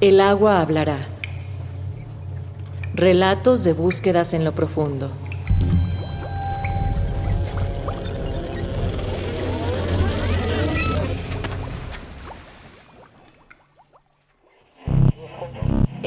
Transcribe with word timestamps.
El 0.00 0.20
agua 0.20 0.60
hablará. 0.60 1.00
Relatos 2.94 3.64
de 3.64 3.72
búsquedas 3.72 4.32
en 4.32 4.44
lo 4.44 4.52
profundo. 4.52 5.10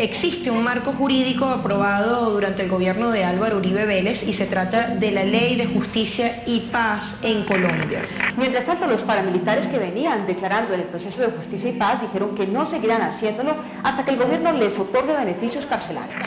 Existe 0.01 0.49
un 0.49 0.63
marco 0.63 0.93
jurídico 0.93 1.45
aprobado 1.45 2.31
durante 2.31 2.63
el 2.63 2.69
gobierno 2.69 3.11
de 3.11 3.23
Álvaro 3.23 3.57
Uribe 3.57 3.85
Vélez 3.85 4.23
y 4.23 4.33
se 4.33 4.47
trata 4.47 4.87
de 4.87 5.11
la 5.11 5.23
Ley 5.23 5.55
de 5.55 5.67
Justicia 5.67 6.41
y 6.47 6.61
Paz 6.71 7.17
en 7.21 7.43
Colombia. 7.43 8.01
Mientras 8.35 8.65
tanto, 8.65 8.87
los 8.87 9.03
paramilitares 9.03 9.67
que 9.67 9.77
venían 9.77 10.25
declarando 10.25 10.73
en 10.73 10.79
el 10.79 10.87
proceso 10.87 11.21
de 11.21 11.27
justicia 11.27 11.69
y 11.69 11.73
paz 11.73 12.01
dijeron 12.01 12.33
que 12.33 12.47
no 12.47 12.65
seguirán 12.65 13.03
haciéndolo 13.03 13.55
hasta 13.83 14.03
que 14.03 14.09
el 14.09 14.17
gobierno 14.17 14.51
les 14.53 14.75
otorgue 14.79 15.13
beneficios 15.15 15.67
carcelarios. 15.67 16.17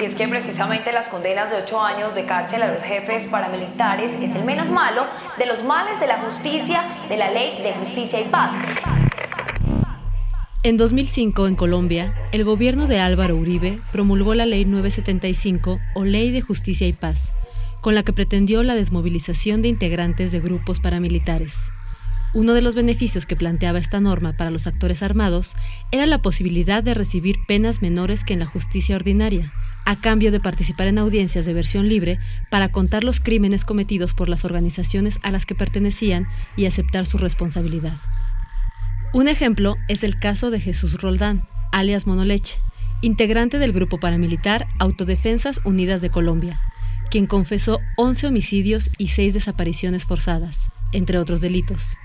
Y 0.00 0.04
es 0.04 0.14
que 0.14 0.28
precisamente 0.28 0.92
las 0.92 1.08
condenas 1.08 1.50
de 1.50 1.56
ocho 1.64 1.82
años 1.82 2.14
de 2.14 2.24
cárcel 2.24 2.62
a 2.62 2.74
los 2.74 2.82
jefes 2.84 3.26
paramilitares 3.26 4.12
es 4.22 4.36
el 4.36 4.44
menos 4.44 4.70
malo 4.70 5.04
de 5.36 5.46
los 5.46 5.64
males 5.64 5.98
de 5.98 6.06
la 6.06 6.18
justicia, 6.18 6.84
de 7.08 7.16
la 7.16 7.28
ley 7.32 7.60
de 7.60 7.72
justicia 7.72 8.20
y 8.20 8.24
paz. 8.26 8.50
En 10.66 10.78
2005, 10.78 11.46
en 11.46 11.56
Colombia, 11.56 12.14
el 12.32 12.42
gobierno 12.42 12.86
de 12.86 12.98
Álvaro 12.98 13.36
Uribe 13.36 13.78
promulgó 13.92 14.32
la 14.32 14.46
Ley 14.46 14.64
975 14.64 15.78
o 15.94 16.04
Ley 16.06 16.30
de 16.30 16.40
Justicia 16.40 16.86
y 16.86 16.94
Paz, 16.94 17.34
con 17.82 17.94
la 17.94 18.02
que 18.02 18.14
pretendió 18.14 18.62
la 18.62 18.74
desmovilización 18.74 19.60
de 19.60 19.68
integrantes 19.68 20.32
de 20.32 20.40
grupos 20.40 20.80
paramilitares. 20.80 21.54
Uno 22.32 22.54
de 22.54 22.62
los 22.62 22.74
beneficios 22.74 23.26
que 23.26 23.36
planteaba 23.36 23.78
esta 23.78 24.00
norma 24.00 24.38
para 24.38 24.50
los 24.50 24.66
actores 24.66 25.02
armados 25.02 25.52
era 25.92 26.06
la 26.06 26.22
posibilidad 26.22 26.82
de 26.82 26.94
recibir 26.94 27.36
penas 27.46 27.82
menores 27.82 28.24
que 28.24 28.32
en 28.32 28.38
la 28.38 28.46
justicia 28.46 28.96
ordinaria, 28.96 29.52
a 29.84 30.00
cambio 30.00 30.32
de 30.32 30.40
participar 30.40 30.86
en 30.86 30.96
audiencias 30.96 31.44
de 31.44 31.52
versión 31.52 31.90
libre 31.90 32.18
para 32.50 32.70
contar 32.70 33.04
los 33.04 33.20
crímenes 33.20 33.66
cometidos 33.66 34.14
por 34.14 34.30
las 34.30 34.46
organizaciones 34.46 35.18
a 35.22 35.30
las 35.30 35.44
que 35.44 35.54
pertenecían 35.54 36.26
y 36.56 36.64
aceptar 36.64 37.04
su 37.04 37.18
responsabilidad. 37.18 37.98
Un 39.14 39.28
ejemplo 39.28 39.76
es 39.86 40.02
el 40.02 40.18
caso 40.18 40.50
de 40.50 40.58
Jesús 40.58 41.00
Roldán, 41.00 41.46
alias 41.70 42.08
Monoleche, 42.08 42.58
integrante 43.00 43.60
del 43.60 43.72
grupo 43.72 44.00
paramilitar 44.00 44.66
Autodefensas 44.80 45.60
Unidas 45.64 46.00
de 46.00 46.10
Colombia, 46.10 46.60
quien 47.12 47.26
confesó 47.26 47.78
11 47.96 48.26
homicidios 48.26 48.90
y 48.98 49.08
6 49.08 49.34
desapariciones 49.34 50.04
forzadas, 50.04 50.70
entre 50.90 51.18
otros 51.18 51.40
delitos. 51.40 51.96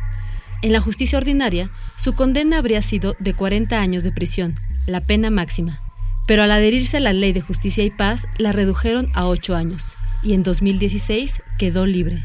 En 0.62 0.72
la 0.72 0.82
justicia 0.82 1.18
ordinaria, 1.18 1.72
su 1.96 2.14
condena 2.14 2.60
habría 2.60 2.84
sido 2.84 3.16
de 3.18 3.34
40 3.34 3.82
años 3.82 4.04
de 4.04 4.12
prisión, 4.12 4.54
la 4.86 5.02
pena 5.02 5.32
máxima, 5.32 5.82
pero 6.28 6.44
al 6.44 6.52
adherirse 6.52 6.98
a 6.98 7.00
la 7.00 7.14
Ley 7.14 7.34
de 7.34 7.42
Justicia 7.42 7.84
y 7.84 7.90
Paz 7.90 8.28
la 8.38 8.52
redujeron 8.52 9.10
a 9.16 9.26
8 9.26 9.56
años, 9.56 9.98
y 10.22 10.34
en 10.34 10.44
2016 10.44 11.42
quedó 11.58 11.88
libre. 11.88 12.24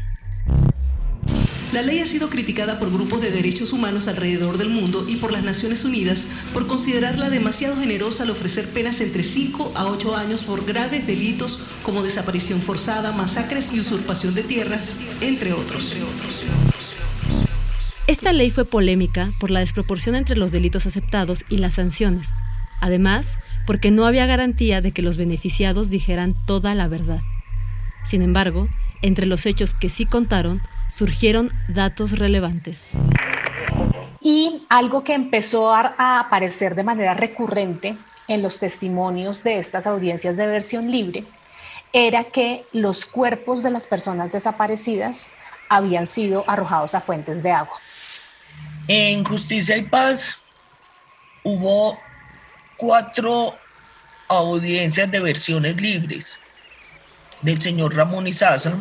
La 1.75 1.81
ley 1.81 1.99
ha 1.99 2.05
sido 2.05 2.29
criticada 2.29 2.79
por 2.79 2.89
grupos 2.89 3.19
de 3.19 3.31
derechos 3.31 3.73
humanos 3.73 4.07
alrededor 4.07 4.57
del 4.57 4.69
mundo 4.69 5.05
y 5.09 5.17
por 5.17 5.33
las 5.33 5.43
Naciones 5.43 5.83
Unidas 5.83 6.21
por 6.53 6.67
considerarla 6.67 7.29
demasiado 7.29 7.75
generosa 7.75 8.23
al 8.23 8.29
ofrecer 8.29 8.69
penas 8.69 9.01
entre 9.01 9.23
5 9.23 9.73
a 9.75 9.87
8 9.87 10.15
años 10.15 10.43
por 10.43 10.65
graves 10.65 11.05
delitos 11.05 11.59
como 11.83 12.01
desaparición 12.01 12.61
forzada, 12.61 13.11
masacres 13.11 13.73
y 13.73 13.81
usurpación 13.81 14.33
de 14.35 14.43
tierras, 14.43 14.95
entre 15.19 15.51
otros. 15.51 15.93
Esta 18.07 18.31
ley 18.31 18.51
fue 18.51 18.63
polémica 18.63 19.33
por 19.37 19.51
la 19.51 19.59
desproporción 19.59 20.15
entre 20.15 20.37
los 20.37 20.53
delitos 20.53 20.85
aceptados 20.85 21.43
y 21.49 21.57
las 21.57 21.73
sanciones. 21.73 22.41
Además, 22.79 23.37
porque 23.67 23.91
no 23.91 24.05
había 24.05 24.25
garantía 24.25 24.79
de 24.79 24.93
que 24.93 25.01
los 25.01 25.17
beneficiados 25.17 25.89
dijeran 25.89 26.37
toda 26.45 26.73
la 26.73 26.87
verdad. 26.87 27.19
Sin 28.05 28.21
embargo, 28.21 28.69
entre 29.01 29.25
los 29.25 29.45
hechos 29.45 29.75
que 29.75 29.89
sí 29.89 30.05
contaron 30.05 30.61
surgieron 30.89 31.49
datos 31.67 32.17
relevantes. 32.17 32.93
Y 34.21 34.65
algo 34.69 35.03
que 35.03 35.13
empezó 35.13 35.73
a 35.73 36.19
aparecer 36.19 36.75
de 36.75 36.83
manera 36.83 37.13
recurrente 37.13 37.95
en 38.27 38.41
los 38.41 38.59
testimonios 38.59 39.43
de 39.43 39.59
estas 39.59 39.87
audiencias 39.87 40.37
de 40.37 40.47
versión 40.47 40.89
libre 40.89 41.23
era 41.93 42.25
que 42.25 42.65
los 42.73 43.05
cuerpos 43.05 43.63
de 43.63 43.71
las 43.71 43.87
personas 43.87 44.31
desaparecidas 44.31 45.31
habían 45.69 46.05
sido 46.05 46.43
arrojados 46.47 46.95
a 46.95 47.01
fuentes 47.01 47.41
de 47.43 47.51
agua. 47.51 47.77
En 48.87 49.23
Justicia 49.23 49.77
y 49.77 49.83
Paz 49.83 50.41
hubo 51.43 51.97
cuatro 52.77 53.55
audiencias 54.27 55.09
de 55.09 55.19
versiones 55.19 55.79
libres 55.79 56.41
del 57.41 57.61
señor 57.61 57.95
Ramón 57.95 58.27
Izaza, 58.27 58.73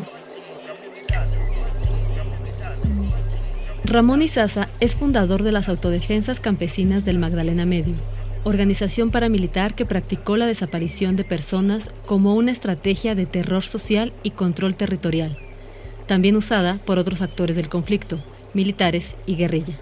Ramón 3.86 4.22
Izaza 4.22 4.70
es 4.80 4.96
fundador 4.96 5.42
de 5.42 5.52
las 5.52 5.68
Autodefensas 5.68 6.40
Campesinas 6.40 7.04
del 7.04 7.18
Magdalena 7.18 7.66
Medio, 7.66 7.94
organización 8.44 9.10
paramilitar 9.10 9.74
que 9.74 9.84
practicó 9.84 10.38
la 10.38 10.46
desaparición 10.46 11.16
de 11.16 11.24
personas 11.24 11.90
como 12.06 12.34
una 12.34 12.50
estrategia 12.50 13.14
de 13.14 13.26
terror 13.26 13.62
social 13.62 14.14
y 14.22 14.30
control 14.30 14.74
territorial, 14.74 15.36
también 16.06 16.34
usada 16.34 16.80
por 16.86 16.98
otros 16.98 17.20
actores 17.20 17.56
del 17.56 17.68
conflicto, 17.68 18.24
militares 18.54 19.16
y 19.26 19.36
guerrilla. 19.36 19.78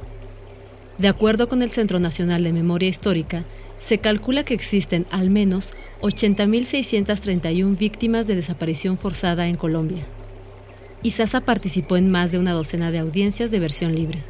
De 0.99 1.07
acuerdo 1.07 1.49
con 1.49 1.63
el 1.63 1.71
Centro 1.71 2.01
Nacional 2.01 2.43
de 2.43 2.53
Memoria 2.53 2.89
Histórica, 2.89 3.45
se 3.79 3.99
calcula 3.99 4.43
que 4.43 4.55
existen 4.55 5.07
al 5.13 5.31
menos 5.31 5.75
80.631 6.01 7.79
víctimas 7.79 8.27
de 8.27 8.35
desaparición 8.35 8.99
forzada 8.99 9.47
en 9.47 9.55
Colombia. 9.55 10.05
Isaza 11.03 11.41
participó 11.41 11.97
en 11.97 12.11
más 12.11 12.31
de 12.31 12.39
una 12.39 12.53
docena 12.53 12.91
de 12.93 12.99
audiencias 12.99 13.51
de 13.51 13.59
versión 13.59 13.95
libre. 13.95 14.23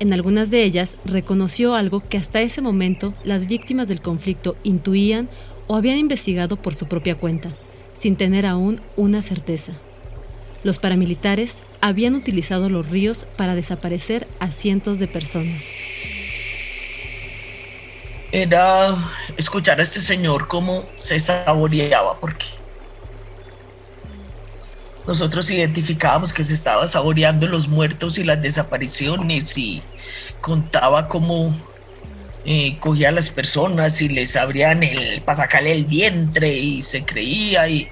En 0.00 0.12
algunas 0.12 0.50
de 0.50 0.64
ellas 0.64 0.98
reconoció 1.04 1.74
algo 1.74 2.02
que 2.06 2.18
hasta 2.18 2.42
ese 2.42 2.60
momento 2.60 3.14
las 3.24 3.46
víctimas 3.46 3.88
del 3.88 4.02
conflicto 4.02 4.56
intuían 4.64 5.28
o 5.66 5.76
habían 5.76 5.96
investigado 5.96 6.56
por 6.56 6.74
su 6.74 6.86
propia 6.86 7.14
cuenta, 7.14 7.50
sin 7.94 8.16
tener 8.16 8.44
aún 8.44 8.80
una 8.96 9.22
certeza. 9.22 9.72
Los 10.62 10.78
paramilitares 10.78 11.62
habían 11.80 12.14
utilizado 12.14 12.68
los 12.68 12.88
ríos 12.90 13.26
para 13.36 13.54
desaparecer 13.54 14.26
a 14.40 14.48
cientos 14.48 14.98
de 14.98 15.08
personas. 15.08 15.72
Era 18.32 18.96
escuchar 19.36 19.78
a 19.78 19.84
este 19.84 20.00
señor 20.00 20.48
cómo 20.48 20.84
se 20.96 21.20
saboreaba, 21.20 22.18
porque 22.18 22.46
nosotros 25.06 25.50
identificábamos 25.50 26.32
que 26.32 26.44
se 26.44 26.54
estaba 26.54 26.88
saboreando 26.88 27.46
los 27.46 27.68
muertos 27.68 28.18
y 28.18 28.24
las 28.24 28.40
desapariciones 28.40 29.56
y 29.58 29.82
contaba 30.40 31.08
cómo 31.08 31.54
eh, 32.44 32.78
cogía 32.80 33.10
a 33.10 33.12
las 33.12 33.30
personas 33.30 34.00
y 34.00 34.08
les 34.08 34.36
abrían 34.36 34.82
el, 34.82 35.20
para 35.22 35.36
sacarle 35.36 35.72
el 35.72 35.84
vientre 35.84 36.54
y 36.54 36.82
se 36.82 37.04
creía 37.04 37.68
y... 37.68 37.88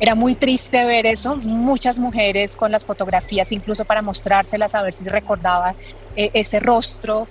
Era 0.00 0.14
muy 0.14 0.34
triste 0.34 0.84
ver 0.86 1.04
eso, 1.04 1.36
muchas 1.36 2.00
mujeres 2.00 2.56
con 2.56 2.72
las 2.72 2.84
fotografías 2.84 3.52
incluso 3.52 3.84
para 3.84 4.00
mostrárselas 4.00 4.74
a 4.74 4.82
ver 4.82 4.94
si 4.94 5.08
recordaba 5.08 5.74
eh, 6.16 6.30
ese 6.32 6.58
rostro. 6.58 7.28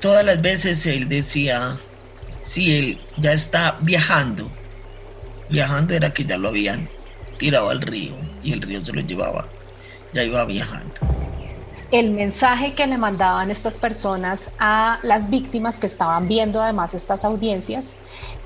Todas 0.00 0.24
las 0.24 0.40
veces 0.40 0.84
él 0.86 1.08
decía, 1.08 1.78
si 2.40 2.76
él 2.76 3.00
ya 3.18 3.32
está 3.32 3.76
viajando, 3.80 4.50
viajando 5.50 5.94
era 5.94 6.12
que 6.12 6.24
ya 6.24 6.38
lo 6.38 6.48
habían 6.48 6.88
tiraba 7.42 7.72
al 7.72 7.80
río 7.80 8.12
y 8.44 8.52
el 8.52 8.62
río 8.62 8.84
se 8.84 8.92
lo 8.92 9.00
llevaba, 9.00 9.46
ya 10.12 10.22
iba 10.22 10.44
viajando. 10.44 10.94
El 11.90 12.12
mensaje 12.12 12.72
que 12.74 12.86
le 12.86 12.96
mandaban 12.96 13.50
estas 13.50 13.78
personas 13.78 14.52
a 14.60 15.00
las 15.02 15.28
víctimas 15.28 15.80
que 15.80 15.86
estaban 15.86 16.28
viendo 16.28 16.62
además 16.62 16.94
estas 16.94 17.24
audiencias 17.24 17.96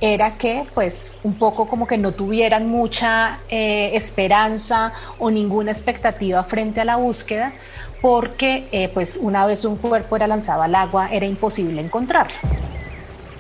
era 0.00 0.38
que 0.38 0.65
pues 0.75 1.19
un 1.25 1.35
poco 1.35 1.69
como 1.69 1.87
que 1.87 1.99
no 1.99 2.12
tuvieran 2.12 2.70
mucha 2.70 3.38
eh, 3.50 3.91
esperanza 3.93 4.94
o 5.19 5.31
ninguna 5.31 5.73
expectativa 5.73 6.43
frente 6.43 6.81
a 6.81 6.87
la 6.87 6.97
búsqueda 6.97 7.53
porque 8.00 8.67
eh, 8.73 8.88
pues 8.94 9.19
una 9.20 9.44
vez 9.44 9.67
un 9.67 9.76
cuerpo 9.76 10.17
era 10.17 10.26
lanzado 10.26 10.62
al 10.62 10.75
agua 10.75 11.11
era 11.12 11.26
imposible 11.26 11.82
encontrarlo. 11.82 12.37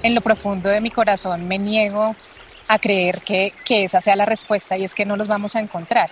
En 0.02 0.14
lo 0.14 0.20
profundo 0.20 0.68
de 0.68 0.82
mi 0.82 0.90
corazón 0.90 1.48
me 1.48 1.58
niego 1.58 2.14
a 2.68 2.78
creer 2.78 3.20
que, 3.22 3.52
que 3.64 3.84
esa 3.84 4.00
sea 4.00 4.16
la 4.16 4.24
respuesta 4.24 4.76
y 4.76 4.84
es 4.84 4.94
que 4.94 5.04
no 5.04 5.16
los 5.16 5.28
vamos 5.28 5.56
a 5.56 5.60
encontrar. 5.60 6.10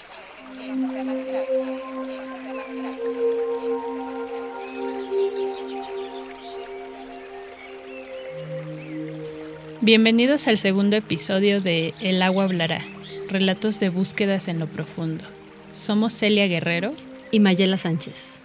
Bienvenidos 9.81 10.49
al 10.49 10.57
segundo 10.57 10.97
episodio 10.97 11.61
de 11.61 11.93
El 12.01 12.23
agua 12.23 12.45
hablará, 12.45 12.81
relatos 13.29 13.81
de 13.81 13.91
búsquedas 13.91 14.49
en 14.49 14.59
lo 14.59 14.67
profundo. 14.67 15.25
Somos 15.73 16.15
Celia 16.15 16.47
Guerrero 16.47 16.95
y 17.31 17.41
Mayela 17.41 17.77
Sánchez. 17.77 18.39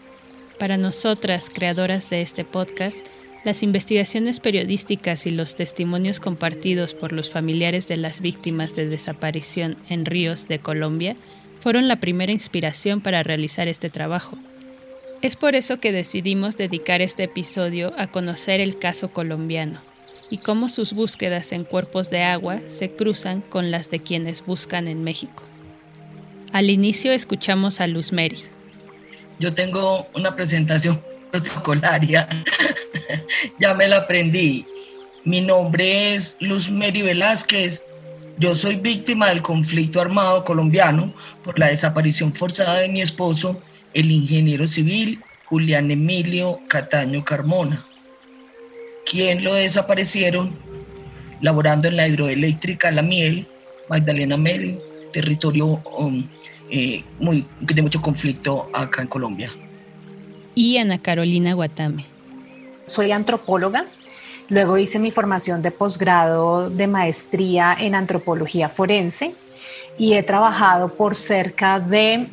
Para 0.57 0.75
nosotras, 0.75 1.49
creadoras 1.49 2.09
de 2.09 2.21
este 2.21 2.43
podcast, 2.43 3.07
Las 3.49 3.63
investigaciones 3.63 4.39
periodísticas 4.39 5.25
y 5.25 5.31
los 5.31 5.55
testimonios 5.55 6.19
compartidos 6.19 6.93
por 6.93 7.13
los 7.13 7.31
familiares 7.31 7.87
de 7.87 7.97
las 7.97 8.21
víctimas 8.21 8.75
de 8.75 8.87
desaparición 8.87 9.75
en 9.89 10.05
ríos 10.05 10.47
de 10.47 10.59
Colombia 10.59 11.15
fueron 11.59 11.87
la 11.87 11.95
primera 11.95 12.31
inspiración 12.31 13.01
para 13.01 13.23
realizar 13.23 13.67
este 13.67 13.89
trabajo. 13.89 14.37
Es 15.23 15.35
por 15.35 15.55
eso 15.55 15.79
que 15.79 15.91
decidimos 15.91 16.57
dedicar 16.57 17.01
este 17.01 17.23
episodio 17.23 17.91
a 17.97 18.05
conocer 18.05 18.59
el 18.59 18.77
caso 18.77 19.09
colombiano 19.09 19.79
y 20.29 20.37
cómo 20.37 20.69
sus 20.69 20.93
búsquedas 20.93 21.51
en 21.51 21.63
cuerpos 21.63 22.11
de 22.11 22.21
agua 22.21 22.59
se 22.67 22.91
cruzan 22.91 23.41
con 23.41 23.71
las 23.71 23.89
de 23.89 23.99
quienes 23.99 24.45
buscan 24.45 24.87
en 24.87 25.03
México. 25.03 25.41
Al 26.53 26.69
inicio 26.69 27.11
escuchamos 27.11 27.81
a 27.81 27.87
Luz 27.87 28.13
Mary. 28.13 28.43
Yo 29.39 29.55
tengo 29.55 30.05
una 30.13 30.35
presentación 30.35 31.01
protocolaria, 31.31 32.27
ya 33.59 33.73
me 33.73 33.87
la 33.87 33.97
aprendí. 33.97 34.65
Mi 35.25 35.41
nombre 35.41 36.15
es 36.15 36.37
Luz 36.39 36.71
Mary 36.71 37.01
Velázquez. 37.01 37.83
Yo 38.37 38.55
soy 38.55 38.77
víctima 38.77 39.27
del 39.29 39.41
conflicto 39.41 39.99
armado 39.99 40.45
colombiano 40.45 41.13
por 41.43 41.59
la 41.59 41.67
desaparición 41.67 42.33
forzada 42.33 42.79
de 42.79 42.87
mi 42.87 43.01
esposo, 43.01 43.61
el 43.93 44.11
ingeniero 44.11 44.65
civil 44.65 45.21
Julián 45.49 45.89
Emilio 45.89 46.59
Cataño 46.67 47.25
Carmona, 47.25 47.85
quien 49.05 49.43
lo 49.43 49.55
desaparecieron 49.55 50.55
laborando 51.41 51.87
en 51.87 51.97
la 51.97 52.07
hidroeléctrica 52.07 52.91
La 52.91 53.01
Miel, 53.01 53.47
Magdalena 53.89 54.37
Meli, 54.37 54.77
territorio 55.11 55.65
um, 55.97 56.23
eh, 56.69 57.03
muy, 57.19 57.45
de 57.59 57.81
mucho 57.81 57.99
conflicto 57.99 58.69
acá 58.73 59.01
en 59.01 59.07
Colombia. 59.07 59.51
Y 60.59 60.75
Ana 60.77 60.97
Carolina 60.97 61.53
Guatame. 61.53 62.03
Soy 62.85 63.13
antropóloga, 63.13 63.85
luego 64.49 64.77
hice 64.77 64.99
mi 64.99 65.09
formación 65.09 65.61
de 65.61 65.71
posgrado 65.71 66.69
de 66.69 66.85
maestría 66.85 67.73
en 67.79 67.95
antropología 67.95 68.67
forense 68.67 69.33
y 69.97 70.15
he 70.15 70.23
trabajado 70.23 70.89
por 70.89 71.15
cerca 71.15 71.79
de 71.79 72.27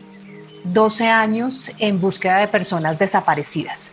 12 0.64 1.06
años 1.06 1.70
en 1.78 2.00
búsqueda 2.00 2.38
de 2.38 2.48
personas 2.48 2.98
desaparecidas. 2.98 3.92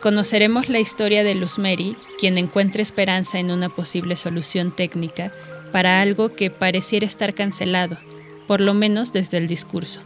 Conoceremos 0.00 0.68
la 0.68 0.80
historia 0.80 1.22
de 1.22 1.36
Luz 1.36 1.60
Mary, 1.60 1.96
quien 2.18 2.38
encuentra 2.38 2.82
esperanza 2.82 3.38
en 3.38 3.52
una 3.52 3.68
posible 3.68 4.16
solución 4.16 4.74
técnica 4.74 5.32
para 5.70 6.00
algo 6.00 6.34
que 6.34 6.50
pareciera 6.50 7.06
estar 7.06 7.34
cancelado, 7.34 7.98
por 8.46 8.60
lo 8.60 8.74
menos 8.74 9.12
desde 9.12 9.38
el 9.38 9.46
discurso, 9.46 10.00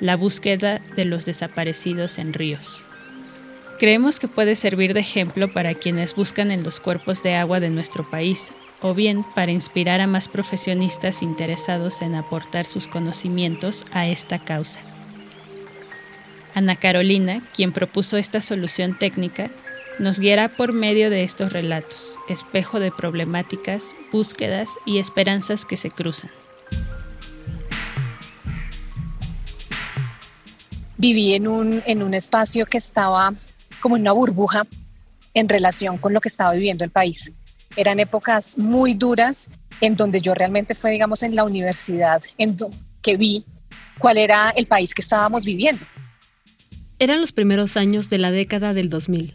la 0.00 0.16
búsqueda 0.16 0.80
de 0.96 1.04
los 1.04 1.24
desaparecidos 1.24 2.18
en 2.18 2.32
ríos. 2.32 2.84
Creemos 3.78 4.20
que 4.20 4.28
puede 4.28 4.54
servir 4.54 4.94
de 4.94 5.00
ejemplo 5.00 5.52
para 5.52 5.74
quienes 5.74 6.14
buscan 6.14 6.50
en 6.50 6.62
los 6.62 6.78
cuerpos 6.78 7.22
de 7.22 7.34
agua 7.34 7.58
de 7.58 7.70
nuestro 7.70 8.08
país, 8.08 8.52
o 8.80 8.94
bien 8.94 9.24
para 9.34 9.52
inspirar 9.52 10.00
a 10.00 10.06
más 10.06 10.28
profesionistas 10.28 11.22
interesados 11.22 12.02
en 12.02 12.14
aportar 12.14 12.64
sus 12.64 12.88
conocimientos 12.88 13.84
a 13.92 14.06
esta 14.06 14.38
causa. 14.38 14.80
Ana 16.54 16.76
Carolina, 16.76 17.42
quien 17.54 17.72
propuso 17.72 18.16
esta 18.16 18.40
solución 18.40 18.98
técnica, 18.98 19.50
nos 19.98 20.18
guiará 20.18 20.48
por 20.48 20.72
medio 20.72 21.10
de 21.10 21.22
estos 21.22 21.52
relatos, 21.52 22.18
espejo 22.28 22.80
de 22.80 22.90
problemáticas, 22.90 23.94
búsquedas 24.10 24.70
y 24.84 24.98
esperanzas 24.98 25.64
que 25.64 25.76
se 25.76 25.90
cruzan. 25.90 26.30
Viví 31.02 31.34
en 31.34 31.48
un, 31.48 31.82
en 31.84 32.00
un 32.00 32.14
espacio 32.14 32.64
que 32.64 32.78
estaba 32.78 33.34
como 33.80 33.96
en 33.96 34.02
una 34.02 34.12
burbuja 34.12 34.62
en 35.34 35.48
relación 35.48 35.98
con 35.98 36.12
lo 36.12 36.20
que 36.20 36.28
estaba 36.28 36.52
viviendo 36.52 36.84
el 36.84 36.90
país. 36.90 37.32
Eran 37.74 37.98
épocas 37.98 38.56
muy 38.56 38.94
duras 38.94 39.48
en 39.80 39.96
donde 39.96 40.20
yo 40.20 40.32
realmente 40.32 40.76
fue, 40.76 40.92
digamos, 40.92 41.24
en 41.24 41.34
la 41.34 41.42
universidad 41.42 42.22
en 42.38 42.56
que 43.02 43.16
vi 43.16 43.44
cuál 43.98 44.16
era 44.16 44.50
el 44.50 44.66
país 44.66 44.94
que 44.94 45.02
estábamos 45.02 45.44
viviendo. 45.44 45.84
Eran 47.00 47.20
los 47.20 47.32
primeros 47.32 47.76
años 47.76 48.08
de 48.08 48.18
la 48.18 48.30
década 48.30 48.72
del 48.72 48.88
2000. 48.88 49.34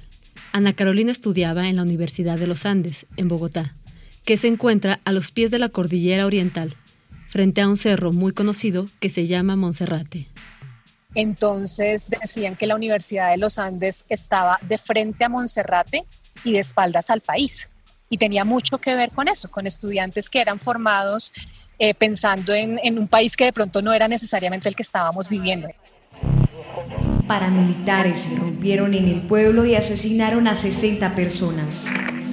Ana 0.54 0.72
Carolina 0.72 1.12
estudiaba 1.12 1.68
en 1.68 1.76
la 1.76 1.82
Universidad 1.82 2.40
de 2.40 2.48
los 2.48 2.66
Andes, 2.66 3.08
en 3.18 3.28
Bogotá, 3.28 3.76
que 4.24 4.38
se 4.38 4.48
encuentra 4.48 5.02
a 5.04 5.12
los 5.12 5.32
pies 5.34 5.52
de 5.52 5.60
la 5.60 5.68
cordillera 5.68 6.26
oriental, 6.26 6.76
frente 7.28 7.60
a 7.60 7.68
un 7.68 7.76
cerro 7.76 8.14
muy 8.14 8.32
conocido 8.32 8.88
que 9.02 9.10
se 9.10 9.28
llama 9.28 9.58
Monserrate. 9.58 10.28
Entonces 11.16 12.10
decían 12.10 12.56
que 12.56 12.68
la 12.68 12.76
Universidad 12.76 13.32
de 13.32 13.38
los 13.38 13.60
Andes 13.60 14.06
estaba 14.10 14.60
de 14.62 14.78
frente 14.78 15.24
a 15.26 15.30
Monserrate 15.30 16.06
y 16.44 16.54
de 16.54 16.60
espaldas 16.60 17.10
al 17.10 17.22
país. 17.22 17.70
Y 18.10 18.18
tenía 18.18 18.46
mucho 18.46 18.78
que 18.78 18.96
ver 18.96 19.12
con 19.12 19.28
eso, 19.28 19.50
con 19.50 19.68
estudiantes 19.68 20.30
que 20.30 20.42
eran 20.42 20.60
formados 20.60 21.34
eh, 21.80 21.94
pensando 21.94 22.54
en, 22.54 22.80
en 22.84 22.98
un 22.98 23.08
país 23.08 23.36
que 23.36 23.46
de 23.46 23.54
pronto 23.54 23.82
no 23.82 23.94
era 23.94 24.08
necesariamente 24.08 24.70
el 24.70 24.76
que 24.76 24.84
estábamos 24.84 25.30
viviendo 25.30 25.68
paramilitares 27.28 28.18
irrumpieron 28.32 28.94
en 28.94 29.08
el 29.08 29.22
pueblo 29.22 29.66
y 29.66 29.76
asesinaron 29.76 30.48
a 30.48 30.60
60 30.60 31.14
personas. 31.14 31.84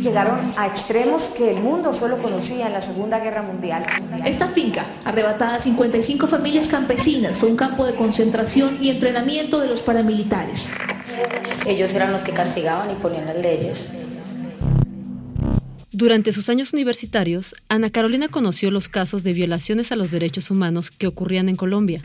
Llegaron 0.04 0.52
a 0.58 0.66
extremos 0.66 1.22
que 1.34 1.50
el 1.50 1.60
mundo 1.62 1.94
solo 1.94 2.20
conocía 2.20 2.66
en 2.66 2.74
la 2.74 2.82
Segunda 2.82 3.20
Guerra 3.20 3.40
Mundial. 3.40 3.86
Esta 4.26 4.48
finca, 4.48 4.84
arrebatada 5.02 5.56
a 5.56 5.62
55 5.62 6.26
familias 6.26 6.68
campesinas, 6.68 7.38
fue 7.38 7.48
un 7.48 7.56
campo 7.56 7.86
de 7.86 7.94
concentración 7.94 8.76
y 8.82 8.90
entrenamiento 8.90 9.60
de 9.60 9.68
los 9.68 9.80
paramilitares. 9.80 10.66
Ellos 11.64 11.90
eran 11.94 12.12
los 12.12 12.20
que 12.20 12.32
castigaban 12.32 12.90
y 12.90 12.96
ponían 12.96 13.24
las 13.24 13.38
leyes. 13.38 13.86
Durante 15.90 16.32
sus 16.32 16.50
años 16.50 16.74
universitarios, 16.74 17.54
Ana 17.70 17.88
Carolina 17.88 18.28
conoció 18.28 18.70
los 18.70 18.90
casos 18.90 19.24
de 19.24 19.32
violaciones 19.32 19.90
a 19.90 19.96
los 19.96 20.10
derechos 20.10 20.50
humanos 20.50 20.90
que 20.90 21.06
ocurrían 21.06 21.48
en 21.48 21.56
Colombia, 21.56 22.02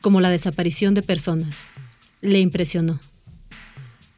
como 0.00 0.22
la 0.22 0.30
desaparición 0.30 0.94
de 0.94 1.02
personas 1.02 1.74
le 2.22 2.40
impresionó. 2.40 2.98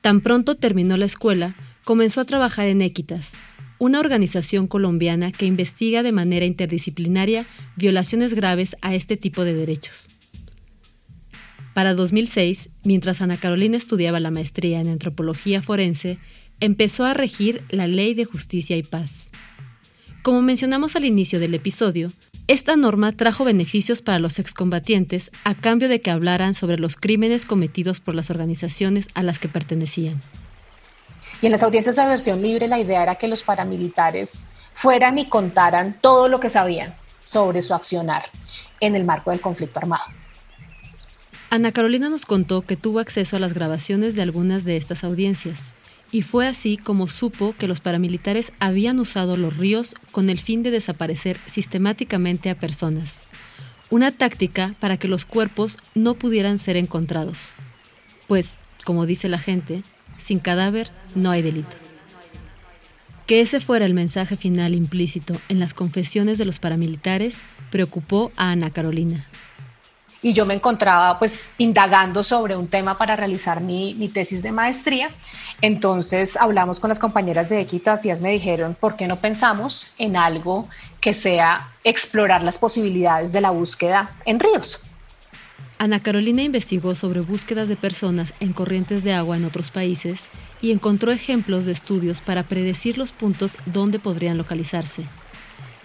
Tan 0.03 0.21
pronto 0.21 0.55
terminó 0.55 0.97
la 0.97 1.07
escuela, 1.07 1.57
comenzó 1.85 2.21
a 2.21 2.25
trabajar 2.25 2.67
en 2.67 2.83
Equitas, 2.83 3.35
una 3.79 4.01
organización 4.01 4.67
colombiana 4.67 5.31
que 5.33 5.47
investiga 5.47 6.03
de 6.03 6.13
manera 6.13 6.47
interdisciplinaria 6.47 7.47
violaciones 7.77 8.35
graves 8.35 8.77
a 8.81 8.95
este 8.95 9.17
tipo 9.17 9.45
de 9.45 9.55
derechos. 9.55 10.09
Para 11.75 11.95
2006, 11.95 12.71
mientras 12.85 13.21
Ana 13.21 13.37
Carolina 13.37 13.77
estudiaba 13.77 14.21
la 14.21 14.31
maestría 14.31 14.81
en 14.81 14.89
antropología 14.89 15.61
forense, 15.61 16.19
empezó 16.61 17.05
a 17.05 17.15
regir 17.15 17.63
la 17.71 17.89
Ley 17.89 18.15
de 18.15 18.25
Justicia 18.25 18.77
y 18.77 18.85
Paz. 18.85 19.33
Como 20.23 20.41
mencionamos 20.41 20.97
al 20.97 21.05
inicio 21.05 21.41
del 21.41 21.53
episodio, 21.55 22.13
esta 22.47 22.77
norma 22.77 23.13
trajo 23.13 23.45
beneficios 23.45 24.03
para 24.03 24.19
los 24.19 24.39
excombatientes 24.39 25.33
a 25.43 25.55
cambio 25.55 25.89
de 25.89 26.01
que 26.01 26.11
hablaran 26.11 26.55
sobre 26.55 26.79
los 26.79 26.97
crímenes 26.97 27.45
cometidos 27.45 28.01
por 28.01 28.15
las 28.15 28.31
organizaciones 28.31 29.09
a 29.15 29.23
las 29.23 29.39
que 29.39 29.49
pertenecían. 29.49 30.21
Y 31.41 31.47
en 31.47 31.53
las 31.53 31.63
audiencias 31.63 31.97
de 31.97 32.07
versión 32.07 32.43
libre 32.43 32.69
la 32.69 32.79
idea 32.79 33.03
era 33.03 33.17
que 33.17 33.29
los 33.29 33.43
paramilitares 33.43 34.47
fueran 34.73 35.19
y 35.19 35.29
contaran 35.29 35.99
todo 36.01 36.29
lo 36.29 36.41
que 36.41 36.51
sabían 36.51 36.95
sobre 37.23 37.63
su 37.63 37.75
accionar 37.75 38.25
en 38.81 38.97
el 38.97 39.05
marco 39.05 39.31
del 39.31 39.41
conflicto 39.41 39.79
armado. 39.79 40.05
Ana 41.51 41.73
Carolina 41.73 42.09
nos 42.09 42.27
contó 42.27 42.63
que 42.63 42.77
tuvo 42.77 42.99
acceso 42.99 43.37
a 43.37 43.41
las 43.41 43.55
grabaciones 43.55 44.17
de 44.17 44.23
algunas 44.23 44.65
de 44.65 44.77
estas 44.77 45.05
audiencias 45.05 45.75
y 46.11 46.23
fue 46.23 46.47
así 46.47 46.77
como 46.77 47.09
supo 47.09 47.55
que 47.59 47.69
los 47.69 47.81
paramilitares 47.81 48.53
habían 48.59 48.99
usado 48.99 49.37
los 49.37 49.57
ríos 49.57 49.95
con 50.11 50.31
el 50.31 50.39
fin 50.39 50.63
de 50.63 50.71
desaparecer 50.71 51.39
sistemáticamente 51.47 52.51
a 52.51 52.59
personas, 52.59 53.25
una 53.91 54.13
táctica 54.13 54.75
para 54.81 54.97
que 54.97 55.09
los 55.09 55.25
cuerpos 55.25 55.79
no 55.95 56.15
pudieran 56.15 56.59
ser 56.59 56.77
encontrados. 56.77 57.57
Pues, 58.27 58.59
como 58.85 59.07
dice 59.07 59.29
la 59.29 59.39
gente, 59.39 59.83
sin 60.19 60.39
cadáver 60.39 60.91
no 61.15 61.31
hay 61.31 61.43
delito. 61.43 61.77
Que 63.27 63.41
ese 63.41 63.61
fuera 63.61 63.87
el 63.87 63.95
mensaje 63.95 64.37
final 64.37 64.75
implícito 64.75 65.35
en 65.49 65.59
las 65.59 65.73
confesiones 65.73 66.39
de 66.39 66.45
los 66.45 66.59
paramilitares 66.59 67.43
preocupó 67.71 68.31
a 68.37 68.51
Ana 68.51 68.71
Carolina. 68.71 69.25
Y 70.21 70.33
yo 70.33 70.47
me 70.47 70.55
encontraba 70.55 71.19
pues 71.19 71.51
indagando 71.59 72.23
sobre 72.23 72.57
un 72.57 72.69
tema 72.69 72.97
para 72.97 73.17
realizar 73.17 73.61
mi, 73.61 73.95
mi 73.95 74.09
tesis 74.09 74.43
de 74.43 74.53
maestría 74.53 75.11
entonces 75.61 76.37
hablamos 76.37 76.81
con 76.81 76.89
las 76.89 76.99
compañeras 76.99 77.49
de 77.49 77.61
Equitas 77.61 78.05
y 78.05 78.09
ellas 78.09 78.21
me 78.21 78.31
dijeron, 78.31 78.77
¿por 78.79 78.97
qué 78.97 79.07
no 79.07 79.17
pensamos 79.17 79.95
en 79.99 80.17
algo 80.17 80.69
que 81.01 81.15
sea 81.15 81.71
explorar 81.85 82.43
las 82.43 82.59
posibilidades 82.59 83.33
de 83.33 83.41
la 83.41 83.51
búsqueda 83.51 84.11
en 84.25 84.41
ríos? 84.41 84.83
Ana 85.79 86.01
Carolina 86.01 86.43
investigó 86.43 86.95
sobre 86.95 87.21
búsquedas 87.21 87.69
de 87.69 87.77
personas 87.77 88.33
en 88.41 88.53
corrientes 88.53 89.03
de 89.03 89.13
agua 89.13 89.37
en 89.37 89.45
otros 89.45 89.71
países 89.71 90.31
y 90.61 90.71
encontró 90.71 91.11
ejemplos 91.11 91.65
de 91.65 91.73
estudios 91.73 92.21
para 92.21 92.45
predecir 92.45 92.97
los 92.97 93.13
puntos 93.13 93.57
donde 93.67 93.99
podrían 93.99 94.39
localizarse. 94.39 95.05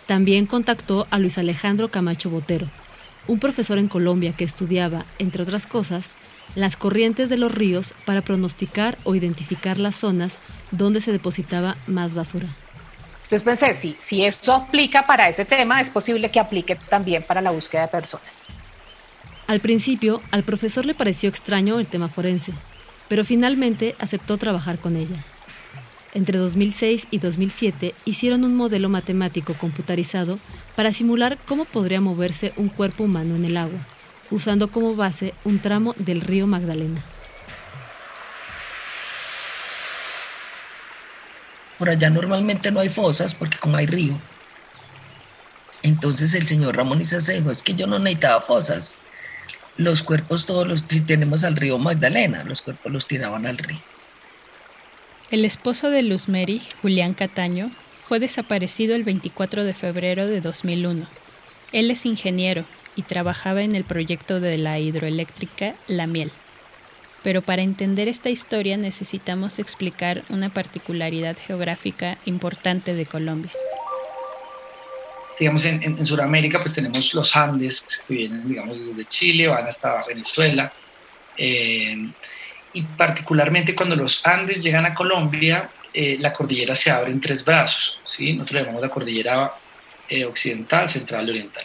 También 0.05 0.45
contactó 0.45 1.07
a 1.09 1.19
Luis 1.19 1.37
Alejandro 1.37 1.89
Camacho 1.89 2.29
Botero, 2.29 2.69
un 3.27 3.39
profesor 3.39 3.77
en 3.77 3.87
Colombia 3.87 4.33
que 4.33 4.43
estudiaba, 4.43 5.05
entre 5.17 5.43
otras 5.43 5.67
cosas, 5.67 6.15
las 6.55 6.77
corrientes 6.77 7.29
de 7.29 7.37
los 7.37 7.51
ríos 7.51 7.93
para 8.05 8.21
pronosticar 8.21 8.97
o 9.03 9.15
identificar 9.15 9.79
las 9.79 9.95
zonas 9.95 10.39
donde 10.71 11.01
se 11.01 11.11
depositaba 11.11 11.77
más 11.87 12.13
basura. 12.13 12.47
Entonces 13.23 13.43
pensé, 13.43 13.73
si, 13.75 13.95
si 13.99 14.25
eso 14.25 14.53
aplica 14.53 15.05
para 15.05 15.29
ese 15.29 15.45
tema, 15.45 15.81
es 15.81 15.91
posible 15.91 16.31
que 16.31 16.39
aplique 16.39 16.75
también 16.75 17.21
para 17.21 17.41
la 17.41 17.51
búsqueda 17.51 17.83
de 17.83 17.87
personas. 17.89 18.43
Al 19.49 19.61
principio, 19.61 20.21
al 20.29 20.43
profesor 20.43 20.85
le 20.85 20.93
pareció 20.93 21.27
extraño 21.27 21.79
el 21.79 21.87
tema 21.87 22.07
forense, 22.07 22.53
pero 23.07 23.25
finalmente 23.25 23.95
aceptó 23.97 24.37
trabajar 24.37 24.77
con 24.77 24.95
ella. 24.95 25.15
Entre 26.13 26.37
2006 26.37 27.07
y 27.09 27.17
2007 27.17 27.95
hicieron 28.05 28.43
un 28.43 28.55
modelo 28.55 28.89
matemático 28.89 29.55
computarizado 29.55 30.37
para 30.75 30.91
simular 30.91 31.39
cómo 31.47 31.65
podría 31.65 31.99
moverse 31.99 32.53
un 32.57 32.69
cuerpo 32.69 33.05
humano 33.05 33.35
en 33.35 33.43
el 33.43 33.57
agua, 33.57 33.79
usando 34.29 34.69
como 34.69 34.95
base 34.95 35.33
un 35.43 35.57
tramo 35.57 35.95
del 35.97 36.21
río 36.21 36.45
Magdalena. 36.45 37.01
Por 41.79 41.89
allá 41.89 42.11
normalmente 42.11 42.71
no 42.71 42.81
hay 42.81 42.89
fosas 42.89 43.33
porque 43.33 43.57
como 43.57 43.77
hay 43.77 43.87
río. 43.87 44.13
Entonces 45.81 46.35
el 46.35 46.45
señor 46.45 46.77
Ramón 46.77 47.01
Isaza 47.01 47.31
dijo, 47.31 47.49
es 47.49 47.63
que 47.63 47.73
yo 47.73 47.87
no 47.87 47.97
necesitaba 47.97 48.41
fosas. 48.41 48.99
Los 49.79 50.03
cuerpos 50.03 50.45
todos 50.45 50.67
los 50.67 50.83
tenemos 50.83 51.45
al 51.45 51.55
río 51.55 51.77
Magdalena, 51.77 52.43
los 52.43 52.61
cuerpos 52.61 52.91
los 52.91 53.07
tiraban 53.07 53.45
al 53.45 53.57
río. 53.57 53.79
El 55.31 55.45
esposo 55.45 55.89
de 55.89 56.03
Luz 56.03 56.27
Mary, 56.27 56.61
Julián 56.81 57.13
Cataño, 57.13 57.71
fue 58.03 58.19
desaparecido 58.19 58.93
el 58.93 59.05
24 59.05 59.63
de 59.63 59.73
febrero 59.73 60.27
de 60.27 60.41
2001. 60.41 61.07
Él 61.71 61.91
es 61.91 62.05
ingeniero 62.05 62.65
y 62.97 63.03
trabajaba 63.03 63.61
en 63.61 63.73
el 63.73 63.85
proyecto 63.85 64.41
de 64.41 64.57
la 64.57 64.79
hidroeléctrica 64.79 65.75
La 65.87 66.07
Miel. 66.07 66.33
Pero 67.23 67.41
para 67.41 67.61
entender 67.61 68.09
esta 68.09 68.29
historia 68.29 68.75
necesitamos 68.75 69.59
explicar 69.59 70.25
una 70.27 70.49
particularidad 70.49 71.37
geográfica 71.37 72.17
importante 72.25 72.93
de 72.95 73.05
Colombia. 73.05 73.51
Digamos, 75.39 75.63
en, 75.65 76.05
Sudamérica 76.05 76.59
pues 76.59 76.73
tenemos 76.73 77.13
los 77.13 77.35
Andes 77.35 77.85
que 78.07 78.13
vienen, 78.13 78.47
digamos, 78.47 78.85
desde 78.85 79.05
Chile, 79.05 79.47
van 79.47 79.65
hasta 79.65 80.03
Venezuela. 80.05 80.71
Eh, 81.37 82.09
y 82.73 82.81
particularmente 82.83 83.73
cuando 83.73 83.95
los 83.95 84.25
Andes 84.27 84.61
llegan 84.61 84.85
a 84.85 84.93
Colombia, 84.93 85.69
eh, 85.93 86.17
la 86.19 86.31
cordillera 86.31 86.75
se 86.75 86.91
abre 86.91 87.11
en 87.11 87.21
tres 87.21 87.43
brazos, 87.43 87.99
¿sí? 88.05 88.33
Nosotros 88.33 88.61
llamamos 88.61 88.81
la 88.81 88.89
cordillera 88.89 89.53
eh, 90.07 90.25
occidental, 90.25 90.87
central 90.89 91.27
y 91.27 91.31
oriental. 91.31 91.63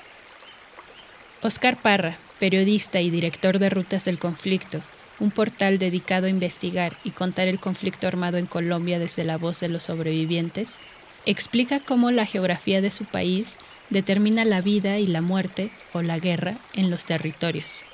Oscar 1.43 1.77
Parra, 1.77 2.17
periodista 2.39 3.01
y 3.01 3.11
director 3.11 3.59
de 3.59 3.69
Rutas 3.69 4.05
del 4.05 4.19
Conflicto, 4.19 4.81
un 5.21 5.31
portal 5.31 5.79
dedicado 5.79 6.27
a 6.27 6.31
investigar 6.31 6.97
y 7.05 7.11
contar 7.11 7.49
el 7.49 7.61
conflicto 7.61 8.09
armado 8.09 8.39
en 8.39 8.47
Colombia 8.47 8.99
desde 8.99 9.25
la 9.25 9.37
voz 9.37 9.61
de 9.61 9.69
los 9.69 9.85
sobrevivientes, 9.85 10.81
explica 11.27 11.81
cómo 11.81 12.11
la 12.11 12.27
geografía 12.27 12.81
de 12.81 12.91
su 12.91 13.05
país 13.05 13.59
determina 13.91 14.45
la 14.45 14.61
vida 14.61 14.99
y 14.99 15.07
la 15.07 15.21
muerte 15.21 15.71
o 15.93 16.03
la 16.03 16.19
guerra 16.19 16.57
en 16.73 16.91
los 16.91 17.05
territorios. 17.05 17.85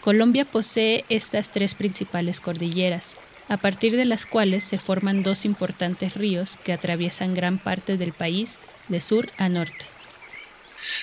Colombia 0.00 0.44
posee 0.44 1.04
estas 1.08 1.50
tres 1.50 1.74
principales 1.74 2.40
cordilleras, 2.40 3.16
a 3.48 3.56
partir 3.56 3.96
de 3.96 4.04
las 4.04 4.26
cuales 4.26 4.64
se 4.64 4.78
forman 4.78 5.22
dos 5.22 5.44
importantes 5.44 6.14
ríos 6.14 6.56
que 6.56 6.72
atraviesan 6.72 7.34
gran 7.34 7.58
parte 7.58 7.96
del 7.96 8.12
país 8.12 8.60
de 8.88 9.00
sur 9.00 9.30
a 9.38 9.48
norte. 9.48 9.86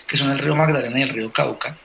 Que 0.07 0.17
son 0.17 0.31
el 0.31 0.39
río 0.39 0.55
Magdalena 0.55 0.99
y 0.99 1.03
el 1.03 1.09
río 1.09 1.31
Cauca. 1.31 1.77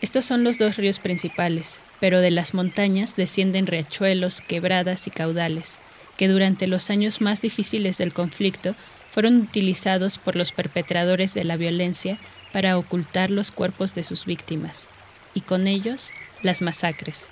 Estos 0.00 0.24
son 0.24 0.42
los 0.42 0.58
dos 0.58 0.76
ríos 0.76 0.98
principales, 0.98 1.80
pero 2.00 2.20
de 2.20 2.32
las 2.32 2.54
montañas 2.54 3.14
descienden 3.14 3.68
riachuelos, 3.68 4.40
quebradas 4.40 5.06
y 5.06 5.12
caudales, 5.12 5.78
que 6.16 6.28
durante 6.28 6.66
los 6.66 6.90
años 6.90 7.20
más 7.20 7.42
difíciles 7.42 7.98
del 7.98 8.12
conflicto 8.12 8.74
fueron 9.10 9.36
utilizados 9.36 10.18
por 10.18 10.36
los 10.36 10.52
perpetradores 10.52 11.34
de 11.34 11.44
la 11.44 11.56
violencia 11.56 12.18
para 12.52 12.78
ocultar 12.78 13.30
los 13.30 13.50
cuerpos 13.50 13.94
de 13.94 14.02
sus 14.02 14.24
víctimas, 14.24 14.88
y 15.34 15.40
con 15.40 15.66
ellos 15.66 16.12
las 16.42 16.62
masacres, 16.62 17.28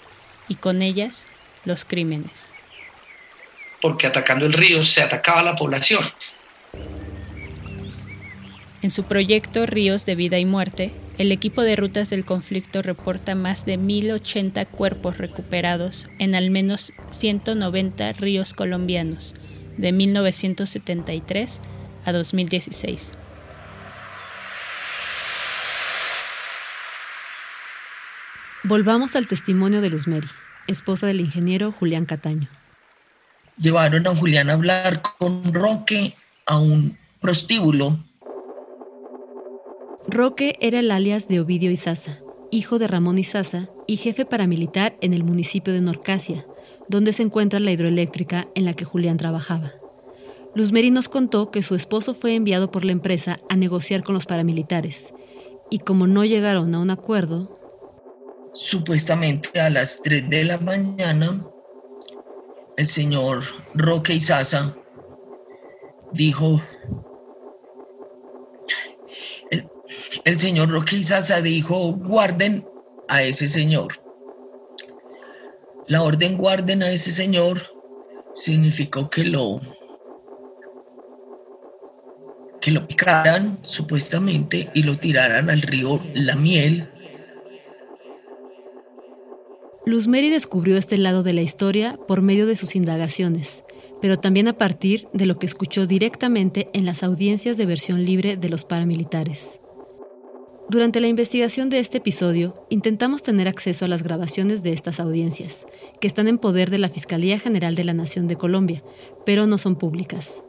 y 0.48 0.54
con 0.56 0.82
ellas 0.82 1.26
los 1.64 1.84
crímenes. 1.84 2.54
Porque 3.80 4.06
atacando 4.06 4.46
el 4.46 4.52
río 4.52 4.82
se 4.82 5.02
atacaba 5.02 5.40
a 5.40 5.44
la 5.44 5.56
población. 5.56 6.04
En 8.82 8.90
su 8.90 9.04
proyecto 9.04 9.66
Ríos 9.66 10.06
de 10.06 10.14
Vida 10.14 10.38
y 10.38 10.46
Muerte, 10.46 10.92
el 11.20 11.32
equipo 11.32 11.60
de 11.60 11.76
rutas 11.76 12.08
del 12.08 12.24
conflicto 12.24 12.80
reporta 12.80 13.34
más 13.34 13.66
de 13.66 13.78
1.080 13.78 14.66
cuerpos 14.66 15.18
recuperados 15.18 16.06
en 16.18 16.34
al 16.34 16.48
menos 16.48 16.94
190 17.10 18.12
ríos 18.12 18.54
colombianos, 18.54 19.34
de 19.76 19.92
1973 19.92 21.60
a 22.06 22.12
2016. 22.12 23.12
Volvamos 28.64 29.14
al 29.14 29.28
testimonio 29.28 29.82
de 29.82 29.90
Luz 29.90 30.08
Mary 30.08 30.28
esposa 30.68 31.06
del 31.06 31.20
ingeniero 31.20 31.70
Julián 31.70 32.06
Cataño. 32.06 32.48
Llevaron 33.58 34.06
a 34.06 34.16
Julián 34.16 34.48
a 34.48 34.54
hablar 34.54 35.02
con 35.02 35.52
Roque 35.52 36.16
a 36.46 36.58
un 36.58 36.96
prostíbulo. 37.20 37.98
Roque 40.08 40.56
era 40.60 40.80
el 40.80 40.90
alias 40.90 41.28
de 41.28 41.40
Ovidio 41.40 41.70
Izaza, 41.70 42.18
hijo 42.50 42.78
de 42.78 42.88
Ramón 42.88 43.18
Izaza 43.18 43.68
y 43.86 43.96
jefe 43.96 44.24
paramilitar 44.24 44.96
en 45.00 45.14
el 45.14 45.24
municipio 45.24 45.72
de 45.72 45.80
Norcasia, 45.80 46.44
donde 46.88 47.12
se 47.12 47.22
encuentra 47.22 47.60
la 47.60 47.70
hidroeléctrica 47.70 48.48
en 48.54 48.64
la 48.64 48.74
que 48.74 48.84
Julián 48.84 49.18
trabajaba. 49.18 49.72
Luzmeri 50.54 50.90
nos 50.90 51.08
contó 51.08 51.50
que 51.50 51.62
su 51.62 51.74
esposo 51.74 52.14
fue 52.14 52.34
enviado 52.34 52.70
por 52.70 52.84
la 52.84 52.92
empresa 52.92 53.38
a 53.48 53.56
negociar 53.56 54.02
con 54.02 54.14
los 54.14 54.26
paramilitares, 54.26 55.14
y 55.70 55.78
como 55.78 56.06
no 56.06 56.24
llegaron 56.24 56.74
a 56.74 56.80
un 56.80 56.90
acuerdo, 56.90 57.56
supuestamente 58.54 59.60
a 59.60 59.70
las 59.70 60.02
3 60.02 60.28
de 60.28 60.44
la 60.44 60.58
mañana, 60.58 61.46
el 62.76 62.88
señor 62.88 63.44
Roque 63.74 64.14
Izaza 64.14 64.74
dijo, 66.12 66.60
el, 70.24 70.38
señor 70.38 70.70
Roque 70.70 71.00
dijo, 71.42 71.92
guarden 71.92 72.66
a 73.08 73.22
ese 73.22 73.48
señor. 73.48 74.02
La 75.86 76.02
orden 76.02 76.36
guarden 76.36 76.82
a 76.82 76.90
ese 76.90 77.10
señor 77.10 77.62
significó 78.34 79.10
que 79.10 79.24
lo 79.24 79.60
que 82.60 82.70
lo 82.70 82.86
picaran 82.86 83.58
supuestamente 83.62 84.70
y 84.74 84.82
lo 84.82 84.98
tiraran 84.98 85.48
al 85.48 85.62
río 85.62 86.00
La 86.14 86.36
Miel 86.36 86.90
Luzmeri 89.86 90.28
descubrió 90.28 90.76
este 90.76 90.98
lado 90.98 91.22
de 91.22 91.32
la 91.32 91.40
historia 91.40 91.98
por 92.06 92.20
medio 92.20 92.46
de 92.46 92.54
sus 92.54 92.76
indagaciones, 92.76 93.64
pero 94.00 94.16
también 94.16 94.46
a 94.46 94.52
partir 94.52 95.08
de 95.14 95.26
lo 95.26 95.38
que 95.38 95.46
escuchó 95.46 95.86
directamente 95.86 96.68
en 96.74 96.84
las 96.84 97.02
audiencias 97.02 97.56
de 97.56 97.66
versión 97.66 98.04
libre 98.04 98.36
de 98.36 98.50
los 98.50 98.64
paramilitares. 98.64 99.60
Durante 100.70 101.00
la 101.00 101.08
investigación 101.08 101.68
de 101.68 101.80
este 101.80 101.98
episodio, 101.98 102.54
intentamos 102.68 103.24
tener 103.24 103.48
acceso 103.48 103.84
a 103.84 103.88
las 103.88 104.04
grabaciones 104.04 104.62
de 104.62 104.72
estas 104.72 105.00
audiencias, 105.00 105.66
que 106.00 106.06
están 106.06 106.28
en 106.28 106.38
poder 106.38 106.70
de 106.70 106.78
la 106.78 106.88
Fiscalía 106.88 107.40
General 107.40 107.74
de 107.74 107.82
la 107.82 107.92
Nación 107.92 108.28
de 108.28 108.36
Colombia, 108.36 108.80
pero 109.26 109.48
no 109.48 109.58
son 109.58 109.74
públicas. 109.74 110.44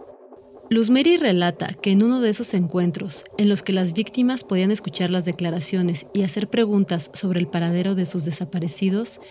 Luzmeri 0.70 1.18
relata 1.18 1.70
que 1.74 1.90
en 1.90 2.04
uno 2.04 2.22
de 2.22 2.30
esos 2.30 2.54
encuentros, 2.54 3.26
en 3.40 3.50
los 3.50 3.64
que 3.64 3.74
las 3.74 3.94
víctimas 3.94 4.44
podían 4.44 4.70
escuchar 4.70 5.10
las 5.10 5.26
declaraciones 5.26 6.06
y 6.14 6.22
hacer 6.22 6.50
preguntas 6.50 7.10
sobre 7.16 7.40
el 7.40 7.48
paradero 7.48 7.96
de 7.96 8.06
sus 8.06 8.24
desaparecidos, 8.24 9.22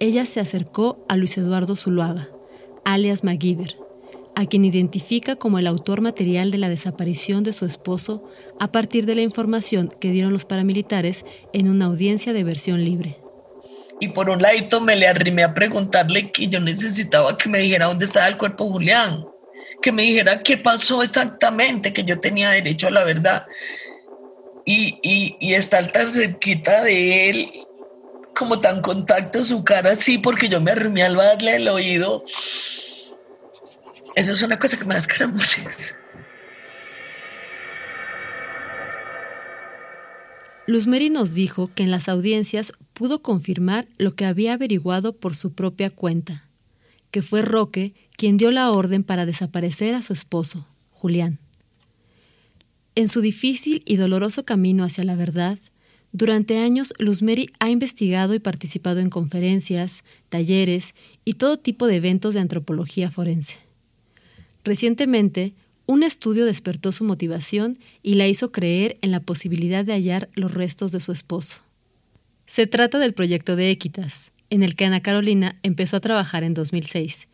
ella 0.00 0.26
se 0.26 0.40
acercó 0.40 0.98
a 1.08 1.16
Luis 1.16 1.38
Eduardo 1.38 1.76
Zuluaga, 1.76 2.28
alias 2.84 3.22
MacGyver, 3.22 3.76
a 4.34 4.46
quien 4.46 4.64
identifica 4.64 5.36
como 5.36 5.58
el 5.58 5.66
autor 5.66 6.00
material 6.00 6.50
de 6.50 6.58
la 6.58 6.68
desaparición 6.68 7.42
de 7.42 7.52
su 7.52 7.66
esposo 7.66 8.28
a 8.58 8.72
partir 8.72 9.06
de 9.06 9.14
la 9.14 9.22
información 9.22 9.90
que 10.00 10.10
dieron 10.10 10.32
los 10.32 10.44
paramilitares 10.44 11.24
en 11.52 11.68
una 11.68 11.86
audiencia 11.86 12.32
de 12.32 12.44
versión 12.44 12.84
libre. 12.84 13.16
Y 14.00 14.08
por 14.08 14.30
un 14.30 14.40
ladito 14.40 14.80
me 14.80 14.96
le 14.96 15.06
arrimé 15.06 15.42
a 15.42 15.54
preguntarle 15.54 16.30
que 16.30 16.48
yo 16.48 16.60
necesitaba 16.60 17.36
que 17.36 17.48
me 17.48 17.58
dijera 17.58 17.86
dónde 17.86 18.06
estaba 18.06 18.28
el 18.28 18.38
cuerpo 18.38 18.70
Julián 18.70 19.26
que 19.80 19.92
me 19.92 20.02
dijera 20.02 20.42
qué 20.42 20.56
pasó 20.56 21.02
exactamente, 21.02 21.92
que 21.92 22.04
yo 22.04 22.20
tenía 22.20 22.50
derecho 22.50 22.88
a 22.88 22.90
la 22.90 23.04
verdad. 23.04 23.46
Y, 24.64 24.98
y, 25.02 25.36
y 25.40 25.54
estar 25.54 25.90
tan 25.90 26.08
cerquita 26.12 26.82
de 26.82 27.30
él, 27.30 27.50
como 28.34 28.60
tan 28.60 28.80
contacto 28.82 29.44
su 29.44 29.64
cara 29.64 29.92
así, 29.92 30.18
porque 30.18 30.48
yo 30.48 30.60
me 30.60 30.72
arrimé 30.72 31.02
al 31.02 31.16
darle 31.16 31.56
el 31.56 31.68
oído. 31.68 32.24
Eso 34.16 34.32
es 34.32 34.42
una 34.42 34.58
cosa 34.58 34.78
que 34.78 34.84
me 34.84 34.94
da. 34.94 35.00
Luzmeri 40.66 41.10
nos 41.10 41.34
dijo 41.34 41.68
que 41.74 41.82
en 41.82 41.90
las 41.90 42.08
audiencias 42.08 42.72
pudo 42.92 43.22
confirmar 43.22 43.88
lo 43.98 44.14
que 44.14 44.24
había 44.24 44.52
averiguado 44.52 45.12
por 45.12 45.34
su 45.34 45.52
propia 45.52 45.90
cuenta, 45.90 46.44
que 47.10 47.22
fue 47.22 47.42
Roque 47.42 47.94
quien 48.16 48.36
dio 48.36 48.50
la 48.50 48.70
orden 48.70 49.02
para 49.02 49.26
desaparecer 49.26 49.94
a 49.94 50.02
su 50.02 50.12
esposo, 50.12 50.66
Julián. 50.92 51.38
En 52.94 53.08
su 53.08 53.20
difícil 53.20 53.82
y 53.86 53.96
doloroso 53.96 54.44
camino 54.44 54.84
hacia 54.84 55.04
la 55.04 55.16
verdad, 55.16 55.58
durante 56.12 56.58
años 56.58 56.92
Luzmeri 56.98 57.50
ha 57.60 57.70
investigado 57.70 58.34
y 58.34 58.40
participado 58.40 59.00
en 59.00 59.10
conferencias, 59.10 60.04
talleres 60.28 60.94
y 61.24 61.34
todo 61.34 61.56
tipo 61.56 61.86
de 61.86 61.96
eventos 61.96 62.34
de 62.34 62.40
antropología 62.40 63.10
forense. 63.10 63.69
Recientemente, 64.64 65.52
un 65.86 66.02
estudio 66.02 66.44
despertó 66.44 66.92
su 66.92 67.04
motivación 67.04 67.78
y 68.02 68.14
la 68.14 68.28
hizo 68.28 68.52
creer 68.52 68.96
en 69.02 69.10
la 69.10 69.20
posibilidad 69.20 69.84
de 69.84 69.92
hallar 69.92 70.28
los 70.34 70.54
restos 70.54 70.92
de 70.92 71.00
su 71.00 71.12
esposo. 71.12 71.62
Se 72.46 72.66
trata 72.66 72.98
del 72.98 73.14
proyecto 73.14 73.56
de 73.56 73.70
Equitas, 73.70 74.32
en 74.50 74.62
el 74.62 74.76
que 74.76 74.84
Ana 74.84 75.00
Carolina 75.00 75.56
empezó 75.62 75.96
a 75.96 76.00
trabajar 76.00 76.44
en 76.44 76.54
2006 76.54 77.28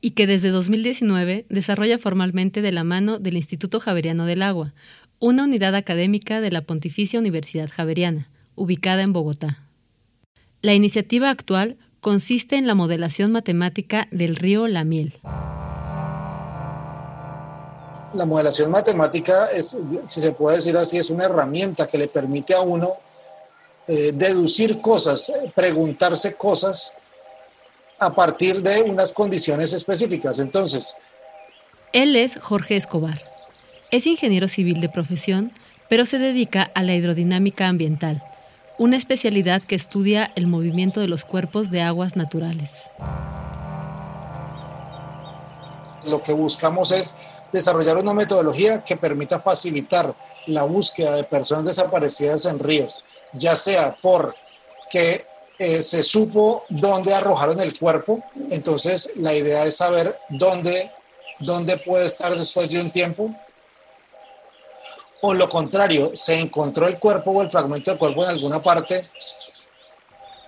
y 0.00 0.10
que 0.10 0.26
desde 0.26 0.50
2019 0.50 1.46
desarrolla 1.48 1.98
formalmente 1.98 2.62
de 2.62 2.70
la 2.70 2.84
mano 2.84 3.18
del 3.18 3.36
Instituto 3.36 3.80
Javeriano 3.80 4.26
del 4.26 4.42
Agua, 4.42 4.72
una 5.18 5.44
unidad 5.44 5.74
académica 5.74 6.40
de 6.40 6.52
la 6.52 6.62
Pontificia 6.62 7.18
Universidad 7.18 7.68
Javeriana, 7.68 8.28
ubicada 8.54 9.02
en 9.02 9.12
Bogotá. 9.12 9.58
La 10.62 10.74
iniciativa 10.74 11.30
actual 11.30 11.76
consiste 12.00 12.56
en 12.56 12.66
la 12.66 12.76
modelación 12.76 13.32
matemática 13.32 14.06
del 14.12 14.36
río 14.36 14.68
La 14.68 14.84
Miel 14.84 15.14
la 18.14 18.26
modelación 18.26 18.70
matemática, 18.70 19.50
es, 19.50 19.76
si 20.06 20.20
se 20.20 20.32
puede 20.32 20.56
decir 20.56 20.76
así, 20.76 20.98
es 20.98 21.10
una 21.10 21.24
herramienta 21.24 21.86
que 21.86 21.98
le 21.98 22.08
permite 22.08 22.54
a 22.54 22.60
uno 22.60 22.94
eh, 23.86 24.12
deducir 24.14 24.80
cosas, 24.80 25.32
preguntarse 25.54 26.34
cosas 26.34 26.94
a 27.98 28.14
partir 28.14 28.62
de 28.62 28.82
unas 28.82 29.12
condiciones 29.12 29.72
específicas. 29.72 30.38
Entonces, 30.38 30.94
él 31.92 32.16
es 32.16 32.38
Jorge 32.38 32.76
Escobar. 32.76 33.20
Es 33.90 34.06
ingeniero 34.06 34.48
civil 34.48 34.80
de 34.80 34.88
profesión, 34.88 35.52
pero 35.88 36.04
se 36.04 36.18
dedica 36.18 36.70
a 36.74 36.82
la 36.82 36.94
hidrodinámica 36.94 37.68
ambiental, 37.68 38.22
una 38.78 38.96
especialidad 38.96 39.62
que 39.62 39.74
estudia 39.74 40.30
el 40.36 40.46
movimiento 40.46 41.00
de 41.00 41.08
los 41.08 41.24
cuerpos 41.24 41.70
de 41.70 41.80
aguas 41.80 42.14
naturales. 42.14 42.90
Lo 46.04 46.22
que 46.22 46.32
buscamos 46.32 46.92
es 46.92 47.14
desarrollar 47.52 47.96
una 47.96 48.12
metodología 48.12 48.84
que 48.84 48.96
permita 48.96 49.40
facilitar 49.40 50.14
la 50.46 50.64
búsqueda 50.64 51.16
de 51.16 51.24
personas 51.24 51.64
desaparecidas 51.64 52.46
en 52.46 52.58
ríos, 52.58 53.04
ya 53.32 53.56
sea 53.56 53.96
por 54.00 54.34
que 54.90 55.26
eh, 55.58 55.82
se 55.82 56.02
supo 56.02 56.64
dónde 56.68 57.12
arrojaron 57.12 57.60
el 57.60 57.78
cuerpo, 57.78 58.22
entonces 58.50 59.12
la 59.16 59.34
idea 59.34 59.64
es 59.64 59.76
saber 59.76 60.16
dónde, 60.28 60.90
dónde 61.40 61.76
puede 61.78 62.06
estar 62.06 62.36
después 62.36 62.68
de 62.70 62.80
un 62.80 62.90
tiempo, 62.90 63.34
o 65.20 65.34
lo 65.34 65.48
contrario, 65.48 66.12
se 66.14 66.38
encontró 66.38 66.86
el 66.86 66.98
cuerpo 66.98 67.32
o 67.32 67.42
el 67.42 67.50
fragmento 67.50 67.90
del 67.90 67.98
cuerpo 67.98 68.22
en 68.22 68.30
alguna 68.30 68.62
parte. 68.62 69.02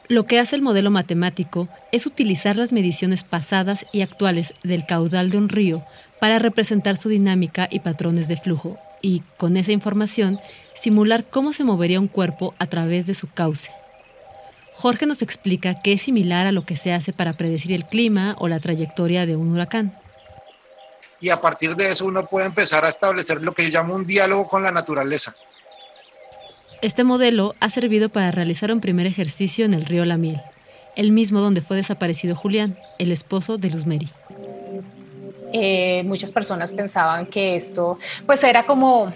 Lo 0.06 0.26
que 0.26 0.38
hace 0.38 0.56
el 0.56 0.62
modelo 0.62 0.90
matemático 0.90 1.68
es 1.92 2.06
utilizar 2.06 2.56
las 2.56 2.72
mediciones 2.72 3.24
pasadas 3.24 3.86
y 3.92 4.02
actuales 4.02 4.54
del 4.62 4.86
caudal 4.86 5.30
de 5.30 5.38
un 5.38 5.48
río 5.48 5.84
para 6.20 6.38
representar 6.38 6.96
su 6.96 7.08
dinámica 7.08 7.66
y 7.70 7.80
patrones 7.80 8.28
de 8.28 8.36
flujo 8.36 8.78
y, 9.02 9.22
con 9.36 9.56
esa 9.56 9.72
información, 9.72 10.38
simular 10.74 11.24
cómo 11.24 11.52
se 11.52 11.64
movería 11.64 12.00
un 12.00 12.08
cuerpo 12.08 12.54
a 12.58 12.66
través 12.66 13.06
de 13.06 13.14
su 13.14 13.28
cauce. 13.30 13.72
Jorge 14.72 15.06
nos 15.06 15.22
explica 15.22 15.74
que 15.80 15.92
es 15.92 16.02
similar 16.02 16.46
a 16.46 16.52
lo 16.52 16.64
que 16.64 16.76
se 16.76 16.92
hace 16.92 17.12
para 17.12 17.32
predecir 17.32 17.72
el 17.72 17.84
clima 17.84 18.36
o 18.38 18.48
la 18.48 18.60
trayectoria 18.60 19.26
de 19.26 19.36
un 19.36 19.52
huracán. 19.52 19.94
Y 21.20 21.30
a 21.30 21.40
partir 21.40 21.76
de 21.76 21.90
eso 21.90 22.06
uno 22.06 22.24
puede 22.26 22.46
empezar 22.46 22.84
a 22.84 22.88
establecer 22.88 23.42
lo 23.42 23.52
que 23.52 23.64
yo 23.64 23.68
llamo 23.68 23.94
un 23.94 24.06
diálogo 24.06 24.46
con 24.46 24.62
la 24.62 24.70
naturaleza. 24.70 25.34
Este 26.82 27.04
modelo 27.04 27.54
ha 27.60 27.68
servido 27.68 28.08
para 28.08 28.30
realizar 28.30 28.72
un 28.72 28.80
primer 28.80 29.06
ejercicio 29.06 29.66
en 29.66 29.74
el 29.74 29.84
río 29.84 30.06
La 30.06 30.16
Miel, 30.16 30.40
el 30.96 31.12
mismo 31.12 31.40
donde 31.40 31.60
fue 31.60 31.76
desaparecido 31.76 32.34
Julián, 32.34 32.78
el 32.98 33.12
esposo 33.12 33.58
de 33.58 33.68
Luz 33.68 33.86
Mary. 33.86 34.08
Eh, 35.52 36.02
muchas 36.04 36.30
personas 36.30 36.72
pensaban 36.72 37.26
que 37.26 37.56
esto 37.56 37.98
pues 38.26 38.42
era 38.44 38.66
como 38.66 39.12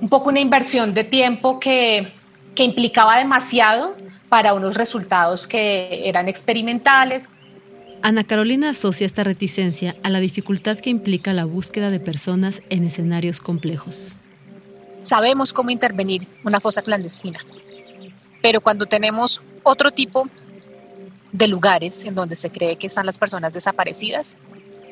un 0.00 0.08
poco 0.08 0.28
una 0.28 0.40
inversión 0.40 0.92
de 0.92 1.04
tiempo 1.04 1.60
que, 1.60 2.08
que 2.54 2.64
implicaba 2.64 3.18
demasiado 3.18 3.94
para 4.28 4.54
unos 4.54 4.74
resultados 4.74 5.46
que 5.46 6.08
eran 6.08 6.28
experimentales. 6.28 7.28
Ana 8.02 8.24
Carolina 8.24 8.70
asocia 8.70 9.06
esta 9.06 9.24
reticencia 9.24 9.96
a 10.02 10.10
la 10.10 10.20
dificultad 10.20 10.78
que 10.78 10.90
implica 10.90 11.32
la 11.32 11.44
búsqueda 11.44 11.90
de 11.90 12.00
personas 12.00 12.62
en 12.70 12.84
escenarios 12.84 13.40
complejos. 13.40 14.18
Sabemos 15.00 15.52
cómo 15.52 15.70
intervenir 15.70 16.26
una 16.44 16.60
fosa 16.60 16.82
clandestina, 16.82 17.40
pero 18.42 18.60
cuando 18.60 18.86
tenemos 18.86 19.40
otro 19.62 19.90
tipo 19.90 20.28
de 21.32 21.48
lugares 21.48 22.04
en 22.04 22.14
donde 22.14 22.36
se 22.36 22.50
cree 22.50 22.76
que 22.76 22.86
están 22.86 23.06
las 23.06 23.18
personas 23.18 23.52
desaparecidas, 23.52 24.36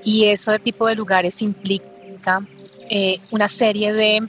y 0.06 0.26
ese 0.26 0.56
tipo 0.60 0.86
de 0.86 0.94
lugares 0.94 1.42
implica 1.42 2.40
eh, 2.88 3.18
una 3.32 3.48
serie 3.48 3.92
de 3.92 4.28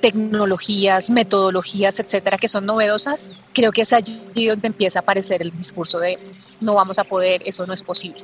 tecnologías, 0.00 1.10
metodologías, 1.10 1.98
etcétera, 1.98 2.36
que 2.36 2.46
son 2.46 2.64
novedosas, 2.64 3.32
creo 3.52 3.72
que 3.72 3.82
es 3.82 3.92
allí 3.92 4.46
donde 4.46 4.68
empieza 4.68 5.00
a 5.00 5.02
aparecer 5.02 5.42
el 5.42 5.50
discurso 5.50 5.98
de 5.98 6.20
no 6.60 6.74
vamos 6.74 7.00
a 7.00 7.04
poder, 7.04 7.42
eso 7.44 7.66
no 7.66 7.74
es 7.74 7.82
posible. 7.82 8.22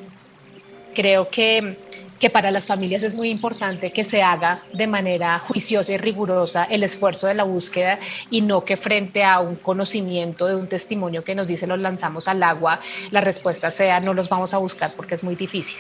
Creo 0.94 1.28
que, 1.28 1.76
que 2.18 2.31
para 2.31 2.50
las 2.50 2.66
familias 2.66 3.02
es 3.02 3.14
muy 3.14 3.31
importante 3.31 3.92
que 3.92 4.04
se 4.04 4.22
haga 4.22 4.62
de 4.72 4.87
manera 4.87 5.38
juiciosa 5.38 5.92
y 5.92 5.98
rigurosa 5.98 6.64
el 6.64 6.83
esfuerzo 6.83 7.26
de 7.26 7.35
la 7.35 7.44
búsqueda 7.44 7.98
y 8.31 8.40
no 8.40 8.64
que 8.64 8.76
frente 8.76 9.24
a 9.24 9.40
un 9.40 9.57
conocimiento 9.57 10.46
de 10.46 10.57
un 10.57 10.68
testimonio 10.68 11.24
que 11.24 11.35
nos 11.35 11.48
dice 11.48 11.66
los 11.66 11.78
lanzamos 11.78 12.28
al 12.28 12.42
agua, 12.42 12.81
la 13.11 13.20
respuesta 13.20 13.70
sea 13.70 14.00
no 14.00 14.14
los 14.14 14.28
vamos 14.28 14.54
a 14.54 14.59
buscar 14.59 14.92
porque 14.94 15.14
es 15.14 15.24
muy 15.24 15.37
difícil. 15.37 15.78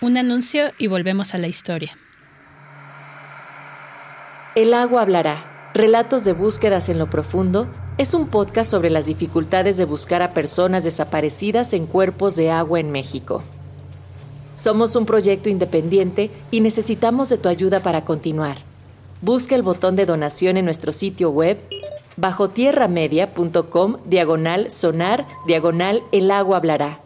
Un 0.00 0.16
anuncio 0.16 0.72
y 0.78 0.86
volvemos 0.86 1.34
a 1.34 1.38
la 1.38 1.48
historia. 1.48 1.96
El 4.54 4.74
agua 4.74 5.02
hablará. 5.02 5.70
Relatos 5.74 6.24
de 6.24 6.32
búsquedas 6.32 6.88
en 6.88 6.98
lo 6.98 7.10
profundo 7.10 7.68
es 7.98 8.14
un 8.14 8.28
podcast 8.28 8.70
sobre 8.70 8.90
las 8.90 9.06
dificultades 9.06 9.76
de 9.76 9.84
buscar 9.84 10.22
a 10.22 10.32
personas 10.32 10.84
desaparecidas 10.84 11.72
en 11.72 11.86
cuerpos 11.86 12.36
de 12.36 12.50
agua 12.50 12.78
en 12.78 12.92
México. 12.92 13.42
Somos 14.58 14.96
un 14.96 15.06
proyecto 15.06 15.48
independiente 15.48 16.32
y 16.50 16.60
necesitamos 16.60 17.28
de 17.28 17.38
tu 17.38 17.48
ayuda 17.48 17.80
para 17.80 18.04
continuar. 18.04 18.56
Busca 19.22 19.54
el 19.54 19.62
botón 19.62 19.94
de 19.94 20.04
donación 20.04 20.56
en 20.56 20.64
nuestro 20.64 20.90
sitio 20.90 21.30
web 21.30 21.60
bajo 22.16 22.48
tierramedia.com 22.48 23.98
diagonal 24.04 24.68
sonar 24.72 25.28
diagonal 25.46 26.02
el 26.10 26.32
agua 26.32 26.56
hablará. 26.56 27.00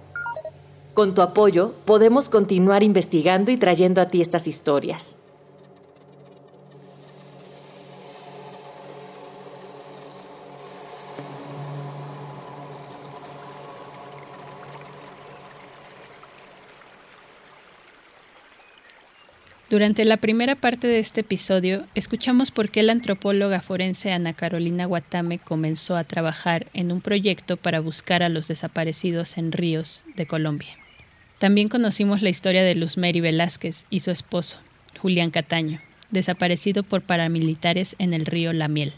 Con 0.94 1.12
tu 1.12 1.20
apoyo 1.20 1.74
podemos 1.84 2.30
continuar 2.30 2.82
investigando 2.82 3.52
y 3.52 3.58
trayendo 3.58 4.00
a 4.00 4.06
ti 4.06 4.22
estas 4.22 4.46
historias. 4.46 5.18
Durante 19.72 20.04
la 20.04 20.18
primera 20.18 20.54
parte 20.54 20.86
de 20.86 20.98
este 20.98 21.22
episodio, 21.22 21.86
escuchamos 21.94 22.50
por 22.50 22.68
qué 22.68 22.82
la 22.82 22.92
antropóloga 22.92 23.62
forense 23.62 24.12
Ana 24.12 24.34
Carolina 24.34 24.84
Guatame 24.84 25.38
comenzó 25.38 25.96
a 25.96 26.04
trabajar 26.04 26.66
en 26.74 26.92
un 26.92 27.00
proyecto 27.00 27.56
para 27.56 27.80
buscar 27.80 28.22
a 28.22 28.28
los 28.28 28.48
desaparecidos 28.48 29.38
en 29.38 29.50
ríos 29.50 30.04
de 30.14 30.26
Colombia. 30.26 30.76
También 31.38 31.70
conocimos 31.70 32.20
la 32.20 32.28
historia 32.28 32.62
de 32.62 32.74
Luz 32.74 32.98
Mary 32.98 33.22
Velázquez 33.22 33.86
y 33.88 34.00
su 34.00 34.10
esposo, 34.10 34.58
Julián 35.00 35.30
Cataño, 35.30 35.80
desaparecido 36.10 36.82
por 36.82 37.00
paramilitares 37.00 37.96
en 37.98 38.12
el 38.12 38.26
río 38.26 38.52
La 38.52 38.68
Miel. 38.68 38.92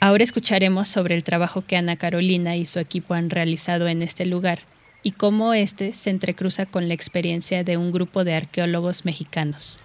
Ahora 0.00 0.24
escucharemos 0.24 0.88
sobre 0.88 1.14
el 1.14 1.22
trabajo 1.22 1.62
que 1.64 1.76
Ana 1.76 1.94
Carolina 1.94 2.56
y 2.56 2.64
su 2.64 2.80
equipo 2.80 3.14
han 3.14 3.30
realizado 3.30 3.86
en 3.86 4.02
este 4.02 4.26
lugar 4.26 4.58
y 5.02 5.12
cómo 5.12 5.54
este 5.54 5.92
se 5.92 6.10
entrecruza 6.10 6.66
con 6.66 6.88
la 6.88 6.94
experiencia 6.94 7.64
de 7.64 7.76
un 7.76 7.92
grupo 7.92 8.24
de 8.24 8.34
arqueólogos 8.34 9.04
mexicanos. 9.04 9.80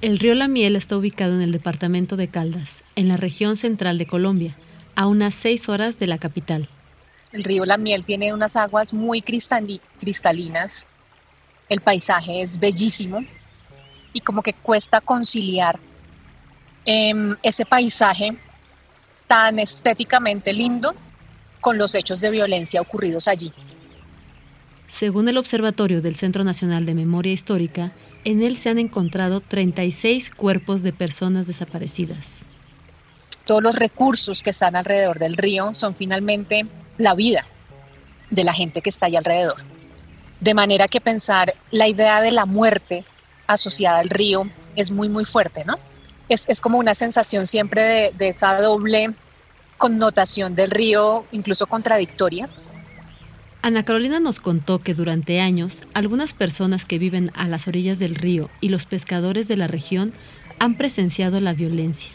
El 0.00 0.18
río 0.18 0.34
La 0.34 0.48
Miel 0.48 0.76
está 0.76 0.96
ubicado 0.96 1.34
en 1.34 1.42
el 1.42 1.52
departamento 1.52 2.16
de 2.16 2.28
Caldas, 2.28 2.84
en 2.94 3.08
la 3.08 3.16
región 3.16 3.56
central 3.56 3.98
de 3.98 4.06
Colombia, 4.06 4.54
a 4.94 5.06
unas 5.06 5.34
seis 5.34 5.68
horas 5.68 5.98
de 5.98 6.06
la 6.06 6.18
capital. 6.18 6.68
El 7.32 7.44
río 7.44 7.64
La 7.64 7.76
Miel 7.76 8.04
tiene 8.04 8.32
unas 8.32 8.56
aguas 8.56 8.94
muy 8.94 9.22
cristalinas, 9.22 10.86
el 11.68 11.80
paisaje 11.80 12.42
es 12.42 12.58
bellísimo 12.58 13.24
y 14.12 14.20
como 14.20 14.42
que 14.42 14.54
cuesta 14.54 15.00
conciliar 15.00 15.78
em, 16.84 17.36
ese 17.42 17.66
paisaje 17.66 18.36
tan 19.26 19.58
estéticamente 19.58 20.52
lindo 20.52 20.94
con 21.60 21.78
los 21.78 21.94
hechos 21.94 22.20
de 22.20 22.30
violencia 22.30 22.80
ocurridos 22.80 23.28
allí. 23.28 23.52
Según 24.86 25.28
el 25.28 25.36
Observatorio 25.36 26.00
del 26.00 26.16
Centro 26.16 26.44
Nacional 26.44 26.86
de 26.86 26.94
Memoria 26.94 27.32
Histórica, 27.32 27.92
en 28.24 28.42
él 28.42 28.56
se 28.56 28.70
han 28.70 28.78
encontrado 28.78 29.40
36 29.40 30.30
cuerpos 30.30 30.82
de 30.82 30.92
personas 30.92 31.46
desaparecidas. 31.46 32.40
Todos 33.44 33.62
los 33.62 33.76
recursos 33.76 34.42
que 34.42 34.50
están 34.50 34.76
alrededor 34.76 35.18
del 35.18 35.36
río 35.36 35.74
son 35.74 35.94
finalmente 35.94 36.66
la 36.96 37.14
vida 37.14 37.46
de 38.30 38.44
la 38.44 38.52
gente 38.52 38.82
que 38.82 38.90
está 38.90 39.06
ahí 39.06 39.16
alrededor. 39.16 39.56
De 40.40 40.54
manera 40.54 40.88
que 40.88 41.00
pensar 41.00 41.54
la 41.70 41.88
idea 41.88 42.20
de 42.20 42.32
la 42.32 42.46
muerte 42.46 43.04
asociada 43.46 43.98
al 43.98 44.08
río 44.08 44.48
es 44.76 44.90
muy, 44.90 45.08
muy 45.08 45.24
fuerte, 45.24 45.64
¿no? 45.64 45.78
Es, 46.28 46.60
como 46.60 46.78
una 46.78 46.94
sensación 46.94 47.46
siempre 47.46 47.82
de, 47.82 48.12
de 48.16 48.28
esa 48.28 48.60
doble 48.60 49.14
connotación 49.78 50.54
del 50.54 50.70
río, 50.70 51.24
incluso 51.32 51.66
contradictoria. 51.66 52.50
Ana 53.62 53.84
Carolina 53.84 54.20
nos 54.20 54.40
contó 54.40 54.80
que 54.80 54.94
durante 54.94 55.40
años 55.40 55.84
algunas 55.94 56.34
personas 56.34 56.84
que 56.84 56.98
viven 56.98 57.30
a 57.34 57.48
las 57.48 57.66
orillas 57.66 57.98
del 57.98 58.14
río 58.14 58.50
y 58.60 58.68
los 58.68 58.84
pescadores 58.86 59.48
de 59.48 59.56
la 59.56 59.66
región 59.66 60.12
han 60.58 60.76
presenciado 60.76 61.40
la 61.40 61.54
violencia 61.54 62.12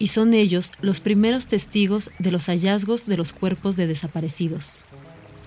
y 0.00 0.08
son 0.08 0.34
ellos 0.34 0.72
los 0.80 0.98
primeros 0.98 1.46
testigos 1.46 2.10
de 2.18 2.32
los 2.32 2.46
hallazgos 2.46 3.06
de 3.06 3.18
los 3.18 3.32
cuerpos 3.32 3.76
de 3.76 3.86
desaparecidos. 3.86 4.86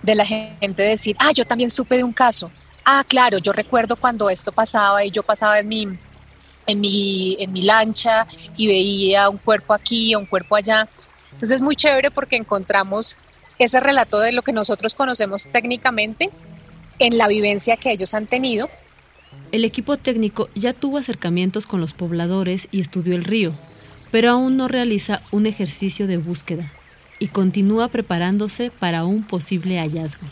De 0.04 0.16
la 0.16 0.26
gente 0.26 0.84
decir, 0.84 1.16
ah, 1.20 1.32
yo 1.34 1.44
también 1.44 1.72
supe 1.72 1.98
de 1.98 2.04
un 2.04 2.14
caso. 2.14 2.52
Ah, 2.86 3.04
claro, 3.08 3.40
yo 3.40 3.52
recuerdo 3.52 3.96
cuando 3.96 4.30
esto 4.30 4.52
pasaba 4.52 5.04
y 5.04 5.10
yo 5.10 5.24
pasaba 5.24 5.60
en 5.60 5.68
mi, 5.68 5.88
en 6.68 6.80
mi, 6.80 7.36
en 7.40 7.52
mi 7.52 7.64
lancha 7.64 8.28
y 8.56 8.68
veía 8.68 9.28
un 9.28 9.40
cuerpo 9.40 9.74
aquí, 9.74 10.16
un 10.16 10.28
cuerpo 10.28 10.56
allá. 10.56 10.88
Entonces 11.34 11.52
es 11.52 11.62
muy 11.62 11.76
chévere 11.76 12.12
porque 12.12 12.36
encontramos 12.36 13.18
ese 13.60 13.80
relato 13.80 14.20
de 14.20 14.32
lo 14.32 14.42
que 14.42 14.54
nosotros 14.54 14.96
conocemos 14.96 15.52
técnicamente 15.52 16.30
en 17.00 17.18
la 17.18 17.28
vivencia 17.28 17.78
que 17.78 17.92
ellos 17.92 18.14
han 18.14 18.28
tenido. 18.28 18.70
El 19.52 19.66
equipo 19.66 19.98
técnico 19.98 20.50
ya 20.56 20.74
tuvo 20.74 20.98
acercamientos 20.98 21.66
con 21.66 21.80
los 21.80 21.94
pobladores 21.94 22.68
y 22.72 22.82
estudió 22.82 23.16
el 23.16 23.24
río, 23.24 23.54
pero 24.12 24.32
aún 24.32 24.58
no 24.58 24.68
realiza 24.68 25.22
un 25.32 25.46
ejercicio 25.46 26.08
de 26.08 26.18
búsqueda 26.18 26.72
y 27.20 27.28
continúa 27.28 27.88
preparándose 27.88 28.72
para 28.72 29.06
un 29.06 29.24
posible 29.24 29.80
hallazgo. 29.80 30.28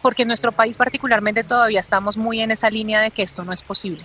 Porque 0.00 0.22
en 0.22 0.28
nuestro 0.28 0.52
país 0.52 0.76
particularmente 0.76 1.44
todavía 1.44 1.80
estamos 1.80 2.16
muy 2.16 2.40
en 2.40 2.52
esa 2.52 2.70
línea 2.70 3.00
de 3.00 3.10
que 3.10 3.22
esto 3.22 3.44
no 3.44 3.52
es 3.52 3.62
posible. 3.62 4.04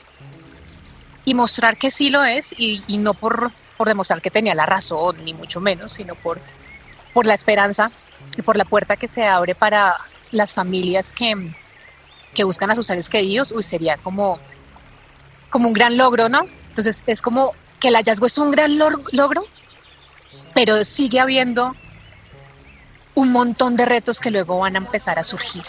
Y 1.23 1.35
mostrar 1.35 1.77
que 1.77 1.91
sí 1.91 2.09
lo 2.09 2.23
es 2.23 2.55
y, 2.57 2.83
no 2.97 3.13
por, 3.13 3.51
por, 3.81 3.87
demostrar 3.87 4.21
que 4.21 4.29
tenía 4.29 4.53
la 4.53 4.67
razón, 4.67 5.25
ni 5.25 5.33
mucho 5.33 5.59
menos, 5.59 5.93
sino 5.93 6.13
por, 6.13 6.39
por 7.13 7.25
la 7.25 7.33
esperanza 7.33 7.91
y 8.37 8.43
por 8.43 8.55
la 8.55 8.63
puerta 8.63 8.95
que 8.95 9.07
se 9.07 9.25
abre 9.25 9.55
para 9.55 9.97
las 10.31 10.53
familias 10.53 11.11
que, 11.11 11.51
que 12.35 12.43
buscan 12.43 12.69
a 12.69 12.75
sus 12.75 12.85
seres 12.85 13.09
queridos, 13.09 13.51
uy, 13.51 13.63
sería 13.63 13.97
como, 13.97 14.39
como 15.49 15.67
un 15.67 15.73
gran 15.73 15.97
logro, 15.97 16.29
¿no? 16.29 16.45
Entonces 16.69 17.03
es 17.07 17.21
como 17.23 17.53
que 17.79 17.87
el 17.87 17.95
hallazgo 17.95 18.27
es 18.27 18.37
un 18.37 18.51
gran 18.51 18.77
logro, 18.77 19.47
pero 20.53 20.85
sigue 20.85 21.19
habiendo 21.19 21.75
un 23.15 23.31
montón 23.31 23.75
de 23.75 23.87
retos 23.87 24.19
que 24.19 24.29
luego 24.29 24.59
van 24.59 24.75
a 24.75 24.77
empezar 24.77 25.17
a 25.17 25.23
surgir. 25.23 25.63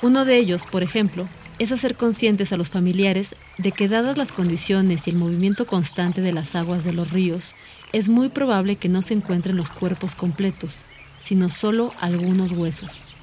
Uno 0.00 0.24
de 0.24 0.36
ellos, 0.36 0.64
por 0.64 0.84
ejemplo, 0.84 1.28
es 1.58 1.72
hacer 1.72 1.96
conscientes 1.96 2.52
a 2.52 2.56
los 2.56 2.70
familiares 2.70 3.34
de 3.56 3.72
que 3.72 3.88
dadas 3.88 4.18
las 4.18 4.32
condiciones 4.32 5.06
y 5.06 5.10
el 5.10 5.16
movimiento 5.16 5.66
constante 5.66 6.20
de 6.20 6.32
las 6.32 6.54
aguas 6.54 6.84
de 6.84 6.92
los 6.92 7.10
ríos, 7.10 7.56
es 7.92 8.08
muy 8.08 8.28
probable 8.28 8.76
que 8.76 8.88
no 8.88 9.00
se 9.02 9.14
encuentren 9.14 9.56
los 9.56 9.70
cuerpos 9.70 10.14
completos, 10.14 10.84
sino 11.18 11.48
solo 11.48 11.92
algunos 11.98 12.52
huesos. 12.52 13.14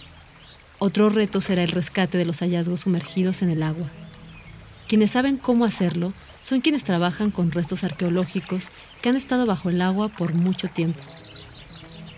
Otro 0.80 1.10
reto 1.10 1.42
será 1.42 1.64
el 1.64 1.70
rescate 1.70 2.18
de 2.18 2.26
los 2.26 2.40
hallazgos 2.40 2.82
sumergidos 2.82 3.42
en 3.42 3.50
el 3.50 3.64
agua. 3.64 3.88
Quienes 4.88 5.12
saben 5.12 5.38
cómo 5.38 5.64
hacerlo 5.64 6.14
son 6.42 6.62
quienes 6.62 6.84
trabajan 6.84 7.32
con 7.32 7.52
restos 7.52 7.84
arqueológicos 7.84 8.72
que 9.02 9.10
han 9.10 9.16
estado 9.16 9.46
bajo 9.46 9.70
el 9.70 9.82
agua 9.82 10.10
por 10.10 10.34
mucho 10.34 10.68
tiempo. 10.68 11.02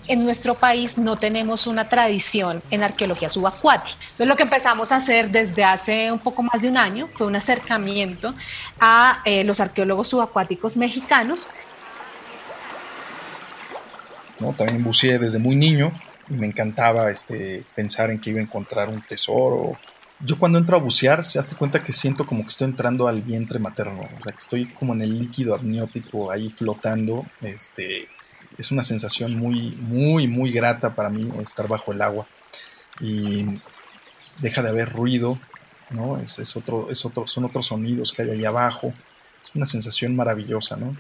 En 0.08 0.24
nuestro 0.24 0.56
país 0.56 0.98
no 0.98 1.18
tenemos 1.18 1.68
una 1.68 1.90
tradición 1.90 2.62
en 2.72 2.84
arqueología 2.84 3.30
subacuática. 3.30 3.98
Entonces 4.00 4.28
lo 4.28 4.36
que 4.36 4.44
empezamos 4.44 4.92
a 4.92 4.98
hacer 4.98 5.32
desde 5.32 5.64
hace 5.64 6.12
un 6.12 6.20
poco 6.20 6.44
más 6.44 6.62
de 6.62 6.70
un 6.70 6.78
año 6.78 7.10
fue 7.16 7.28
un 7.28 7.36
acercamiento 7.36 8.34
a 8.80 9.22
eh, 9.26 9.44
los 9.44 9.60
arqueólogos 9.60 10.10
subacuáticos 10.10 10.78
mexicanos. 10.78 11.48
¿No? 14.40 14.54
También 14.54 14.84
buceé 14.84 15.18
desde 15.18 15.40
muy 15.40 15.56
niño 15.56 15.92
y 16.30 16.34
me 16.34 16.48
encantaba 16.48 17.10
este, 17.10 17.64
pensar 17.76 18.12
en 18.12 18.20
que 18.20 18.32
iba 18.32 18.40
a 18.40 18.44
encontrar 18.44 18.90
un 18.90 19.02
tesoro 19.02 19.78
yo 20.22 20.40
cuando 20.40 20.58
entro 20.58 20.78
a 20.78 20.80
bucear, 20.80 21.24
se 21.24 21.40
hace 21.40 21.56
cuenta 21.56 21.84
que 21.84 21.92
siento 21.92 22.26
como 22.26 22.44
que 22.44 22.50
estoy 22.50 22.68
entrando 22.68 23.08
al 23.08 23.22
vientre 23.22 23.60
materno, 23.60 24.02
o 24.04 24.24
sea, 24.24 24.32
que 24.32 24.38
estoy 24.38 24.66
como 24.66 24.94
en 24.94 25.02
el 25.02 25.20
líquido 25.20 25.54
amniótico 25.56 26.32
ahí 26.32 26.50
flotando. 26.50 27.26
Este, 27.42 28.08
es 28.58 28.72
una 28.72 28.84
sensación 28.84 29.38
muy, 29.38 29.72
muy, 29.72 30.28
muy 30.28 30.52
grata 30.52 30.96
para 30.96 31.10
mí 31.10 31.30
estar 31.42 31.68
bajo 31.68 31.92
el 31.92 32.02
agua. 32.02 32.28
Y 33.00 33.46
deja 34.40 34.62
de 34.62 34.70
haber 34.70 34.92
ruido, 34.92 35.40
¿no? 35.92 36.18
Es, 36.18 36.56
otro, 36.56 36.90
es 36.90 37.06
otro, 37.06 37.28
son 37.28 37.46
otros 37.46 37.68
sonidos 37.68 38.12
que 38.12 38.24
hay 38.24 38.30
ahí 38.32 38.46
abajo. 38.46 38.94
Es 39.42 39.52
una 39.54 39.66
sensación 39.66 40.16
maravillosa, 40.16 40.78
¿no? 40.78 40.96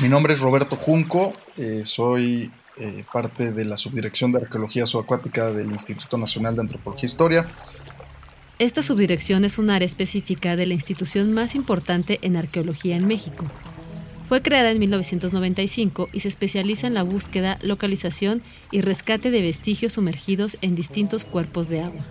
Mi 0.00 0.08
nombre 0.08 0.34
es 0.34 0.40
Roberto 0.40 0.76
Junco, 0.76 1.32
eh, 1.56 1.82
soy 1.84 2.52
eh, 2.76 3.04
parte 3.10 3.52
de 3.52 3.64
la 3.64 3.76
Subdirección 3.76 4.32
de 4.32 4.42
Arqueología 4.42 4.86
Subacuática 4.86 5.50
del 5.50 5.70
Instituto 5.70 6.18
Nacional 6.18 6.54
de 6.54 6.60
Antropología 6.60 7.04
e 7.04 7.06
Historia 7.06 7.48
esta 8.58 8.82
subdirección 8.82 9.44
es 9.44 9.56
un 9.58 9.70
área 9.70 9.86
específica 9.86 10.56
de 10.56 10.66
la 10.66 10.74
institución 10.74 11.32
más 11.32 11.54
importante 11.54 12.18
en 12.22 12.36
arqueología 12.36 12.96
en 12.96 13.06
México. 13.06 13.44
Fue 14.28 14.42
creada 14.42 14.70
en 14.70 14.78
1995 14.78 16.10
y 16.12 16.20
se 16.20 16.28
especializa 16.28 16.86
en 16.86 16.92
la 16.92 17.02
búsqueda, 17.02 17.58
localización 17.62 18.42
y 18.70 18.82
rescate 18.82 19.30
de 19.30 19.40
vestigios 19.40 19.94
sumergidos 19.94 20.58
en 20.60 20.74
distintos 20.74 21.24
cuerpos 21.24 21.70
de 21.70 21.80
agua. 21.80 22.04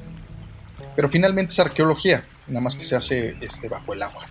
Pero 0.96 1.10
finalmente 1.10 1.54
es 1.54 1.60
arqueología, 1.60 2.24
nada 2.48 2.62
más 2.62 2.76
que 2.76 2.86
se 2.86 2.96
hace 2.96 3.38
este, 3.40 3.70
bajo 3.70 3.94
el 3.94 4.02
agua. 4.02 4.26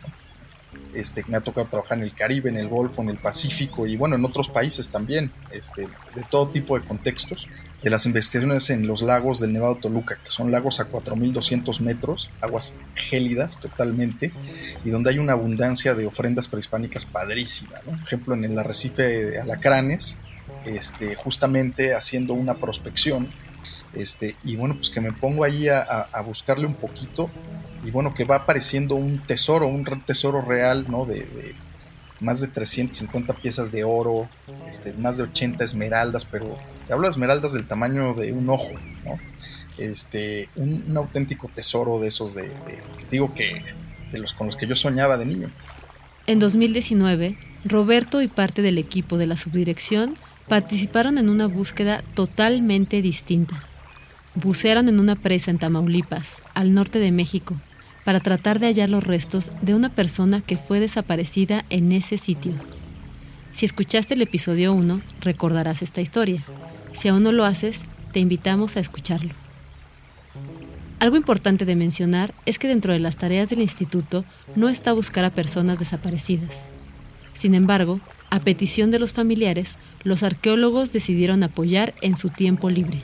Este, 0.95 1.23
me 1.29 1.37
ha 1.37 1.41
tocado 1.41 1.69
trabajar 1.69 1.99
en 1.99 2.03
el 2.03 2.13
Caribe, 2.13 2.51
en 2.51 2.57
el 2.57 2.67
Golfo, 2.67 3.03
en 3.03 3.11
el 3.11 3.19
Pacífico 3.19 3.87
y 3.87 3.97
bueno, 3.97 4.17
en 4.17 4.25
otros 4.25 4.49
países 4.49 4.89
también, 4.89 5.31
este, 5.53 5.83
de 5.83 6.23
todo 6.29 6.49
tipo 6.49 6.77
de 6.77 6.85
contextos 6.85 7.47
de 7.87 7.91
las 7.91 8.05
investigaciones 8.05 8.69
en 8.71 8.89
los 8.89 9.01
lagos 9.01 9.39
del 9.39 9.53
Nevado 9.53 9.77
Toluca, 9.77 10.19
que 10.21 10.29
son 10.29 10.51
lagos 10.51 10.81
a 10.81 10.91
4.200 10.91 11.79
metros, 11.83 12.31
aguas 12.41 12.75
gélidas 12.97 13.61
totalmente, 13.61 14.33
y 14.85 14.91
donde 14.91 15.11
hay 15.11 15.21
una 15.21 15.35
abundancia 15.35 15.95
de 15.95 16.05
ofrendas 16.05 16.49
prehispánicas 16.49 17.05
padrísima. 17.05 17.79
Por 17.85 17.95
ejemplo, 17.95 18.35
en 18.35 18.43
el 18.43 18.59
arrecife 18.59 19.05
de 19.05 19.41
Alacranes, 19.41 20.19
este, 20.65 21.15
justamente 21.15 21.95
haciendo 21.95 22.35
una 22.35 22.55
prospección, 22.55 23.29
este, 23.95 24.35
y 24.43 24.57
bueno, 24.57 24.75
pues 24.75 24.91
que 24.91 25.01
me 25.01 25.13
pongo 25.13 25.45
ahí 25.45 25.69
a, 25.69 26.09
buscarle 26.27 26.67
un 26.67 26.75
poquito, 26.75 27.31
y 27.85 27.93
bueno, 27.93 28.15
que 28.15 28.25
va 28.25 28.35
apareciendo 28.35 28.97
un 28.97 29.25
tesoro, 29.25 29.69
un 29.69 29.85
tesoro 30.05 30.43
real, 30.43 30.87
¿no? 30.89 31.07
de 31.07 31.55
más 32.19 32.41
de 32.41 32.49
350 32.49 33.33
piezas 33.35 33.71
de 33.71 33.85
oro, 33.85 34.29
este, 34.67 34.93
más 34.95 35.19
de 35.19 35.23
80 35.23 35.63
esmeraldas, 35.63 36.25
pero 36.25 36.57
te 36.87 36.93
hablo 36.93 37.07
de 37.07 37.11
esmeraldas 37.11 37.53
del 37.53 37.67
tamaño 37.67 38.15
de 38.15 38.33
un 38.33 38.49
ojo. 38.49 38.75
Este, 39.79 40.49
un, 40.57 40.97
auténtico 40.97 41.51
tesoro 41.53 41.99
de 41.99 42.09
esos 42.09 42.35
de, 42.35 42.51
digo 43.11 43.35
que 43.35 43.63
de 44.11 44.19
los 44.19 44.33
con 44.33 44.47
los 44.47 44.57
que 44.57 44.67
yo 44.67 44.77
soñaba 44.77 45.19
de 45.19 45.27
niño. 45.27 45.51
En 46.27 46.39
2019, 46.39 47.37
Roberto 47.65 48.23
y 48.23 48.29
parte 48.29 48.63
del 48.63 48.79
equipo 48.79 49.19
de 49.19 49.27
la 49.27 49.37
subdirección 49.37 50.15
participaron 50.49 51.19
en 51.19 51.29
una 51.29 51.47
búsqueda 51.47 52.03
totalmente 52.15 53.03
distinta. 53.03 53.65
Bucearon 54.35 54.89
en 54.89 55.01
una 55.01 55.17
presa 55.17 55.51
en 55.51 55.59
Tamaulipas, 55.59 56.43
al 56.55 56.73
norte 56.73 56.99
de 56.99 57.11
México, 57.11 57.57
para 58.05 58.21
tratar 58.21 58.61
de 58.61 58.67
hallar 58.67 58.89
los 58.89 59.05
restos 59.05 59.51
de 59.63 59.75
una 59.75 59.89
persona 59.89 60.41
que 60.41 60.57
fue 60.57 60.79
desaparecida 60.79 61.65
en 61.71 61.93
ese 61.93 62.19
sitio. 62.19 62.53
Si 63.53 63.65
escuchaste 63.65 64.15
el 64.15 64.23
episodio 64.23 64.73
1, 64.75 65.01
recordarás 65.21 65.83
esta 65.83 66.01
historia. 66.01 66.45
Si 66.97 67.09
aún 67.09 67.23
no 67.23 67.31
lo 67.31 67.45
haces, 67.45 67.85
te 68.13 68.21
invitamos 68.21 68.77
a 68.77 68.81
escucharlo. 68.81 69.35
Algo 70.99 71.17
importante 71.17 71.67
de 71.67 71.77
mencionar 71.77 72.33
es 72.47 72.59
que 72.59 72.69
dentro 72.69 72.95
de 72.95 72.99
las 72.99 73.19
tareas 73.19 73.51
del 73.51 73.61
instituto 73.61 74.25
no 74.55 74.71
está 74.71 74.95
buscar 74.95 75.27
a 75.27 75.31
personas 75.31 75.79
desaparecidas. 75.79 76.71
Sin 77.35 77.55
embargo, 77.55 78.01
a 78.31 78.41
petición 78.41 78.91
de 78.91 78.99
los 78.99 79.13
familiares, 79.13 79.77
los 80.05 80.23
arqueólogos 80.23 80.95
decidieron 80.95 81.43
apoyar 81.43 81.95
en 82.01 82.17
su 82.17 82.31
tiempo 82.31 82.71
libre. 82.71 83.03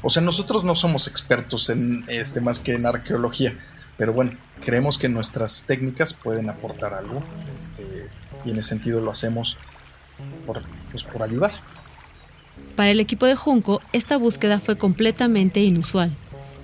O 0.00 0.08
sea, 0.08 0.22
nosotros 0.22 0.64
no 0.64 0.74
somos 0.74 1.06
expertos 1.06 1.68
en 1.68 2.02
este 2.08 2.40
más 2.40 2.58
que 2.58 2.72
en 2.72 2.86
arqueología 2.86 3.58
Pero 3.98 4.14
bueno, 4.14 4.32
creemos 4.64 4.96
que 4.96 5.10
nuestras 5.10 5.64
técnicas 5.66 6.14
pueden 6.14 6.48
aportar 6.48 6.94
algo 6.94 7.22
este, 7.58 8.08
y 8.46 8.52
en 8.52 8.56
ese 8.56 8.70
sentido 8.70 9.02
lo 9.02 9.10
hacemos 9.10 9.58
por, 10.46 10.62
pues, 10.90 11.04
por 11.04 11.22
ayudar. 11.22 11.52
Para 12.76 12.90
el 12.90 13.00
equipo 13.00 13.26
de 13.26 13.34
Junco, 13.34 13.82
esta 13.92 14.16
búsqueda 14.16 14.58
fue 14.58 14.78
completamente 14.78 15.60
inusual, 15.60 16.10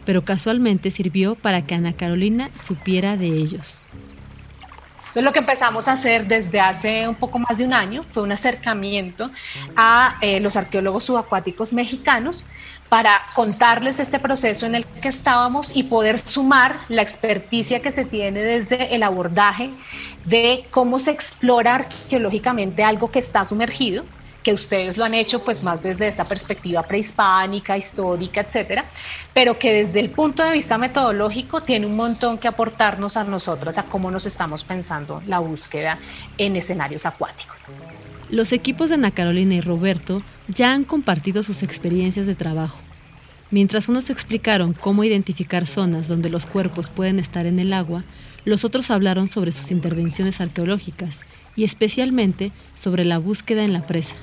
pero 0.05 0.25
casualmente 0.25 0.91
sirvió 0.91 1.35
para 1.35 1.63
que 1.67 1.75
Ana 1.75 1.93
Carolina 1.93 2.51
supiera 2.55 3.17
de 3.17 3.27
ellos. 3.27 3.87
Entonces 5.17 5.25
lo 5.25 5.33
que 5.33 5.39
empezamos 5.39 5.89
a 5.89 5.93
hacer 5.93 6.27
desde 6.27 6.61
hace 6.61 7.09
un 7.09 7.15
poco 7.15 7.39
más 7.39 7.57
de 7.57 7.65
un 7.65 7.73
año 7.73 8.05
fue 8.11 8.23
un 8.23 8.33
acercamiento 8.33 9.31
a 9.75 10.19
eh, 10.21 10.41
los 10.41 10.57
arqueólogos 10.57 11.05
subacuáticos 11.05 11.73
mexicanos 11.73 12.45
para 12.91 13.21
contarles 13.35 13.99
este 13.99 14.19
proceso 14.19 14.67
en 14.67 14.75
el 14.75 14.85
que 14.85 15.09
estábamos 15.09 15.75
y 15.75 15.85
poder 15.85 16.19
sumar 16.19 16.81
la 16.89 17.01
experticia 17.01 17.81
que 17.81 17.91
se 17.91 18.05
tiene 18.05 18.41
desde 18.41 18.95
el 18.95 19.03
abordaje 19.03 19.71
de 20.27 20.67
cómo 20.71 20.99
se 20.99 21.13
explora 21.13 21.77
arqueológicamente 21.77 22.85
algo 22.85 23.11
que 23.11 23.19
está 23.19 23.45
sumergido 23.47 24.05
que 24.47 24.53
ustedes 24.53 24.97
lo 24.97 25.05
han 25.05 25.13
hecho 25.13 25.43
pues 25.43 25.65
más 25.65 25.83
desde 25.83 26.07
esta 26.07 26.25
perspectiva 26.25 26.85
prehispánica, 26.85 27.77
histórica, 27.77 28.43
etcétera, 28.43 28.85
pero 29.35 29.59
que 29.59 29.73
desde 29.73 29.99
el 29.99 30.09
punto 30.11 30.45
de 30.45 30.53
vista 30.53 30.79
metodológico 30.79 31.65
tiene 31.65 31.85
un 31.85 31.97
montón 31.97 32.39
que 32.39 32.47
aportarnos 32.47 33.17
a 33.17 33.25
nosotros 33.25 33.77
a 33.77 33.83
cómo 33.83 34.09
nos 34.09 34.25
estamos 34.25 34.63
pensando 34.63 35.21
la 35.27 35.41
búsqueda 35.41 35.99
en 36.39 36.55
escenarios 36.55 37.07
acuáticos. 37.07 37.65
Los 38.31 38.53
equipos 38.53 38.91
de 38.91 38.95
Ana 38.95 39.11
Carolina 39.11 39.55
y 39.55 39.61
Roberto 39.61 40.23
ya 40.47 40.73
han 40.73 40.85
compartido 40.85 41.43
sus 41.43 41.65
experiencias 41.65 42.27
de 42.27 42.37
trabajo. 42.37 42.79
Mientras 43.51 43.89
unos 43.89 44.11
explicaron 44.11 44.75
cómo 44.75 45.03
identificar 45.03 45.67
zonas 45.67 46.07
donde 46.07 46.31
los 46.31 46.47
cuerpos 46.47 46.89
pueden 46.89 47.19
estar 47.19 47.47
en 47.47 47.59
el 47.59 47.73
agua, 47.73 48.05
los 48.45 48.65
otros 48.65 48.93
hablaron 48.93 49.27
sobre 49.27 49.51
sus 49.51 49.73
intervenciones 49.73 50.41
arqueológicas 50.41 51.25
y 51.57 51.65
especialmente 51.65 52.53
sobre 52.77 53.05
la 53.05 53.19
búsqueda 53.19 53.65
en 53.65 53.73
la 53.73 53.85
presa 53.89 54.15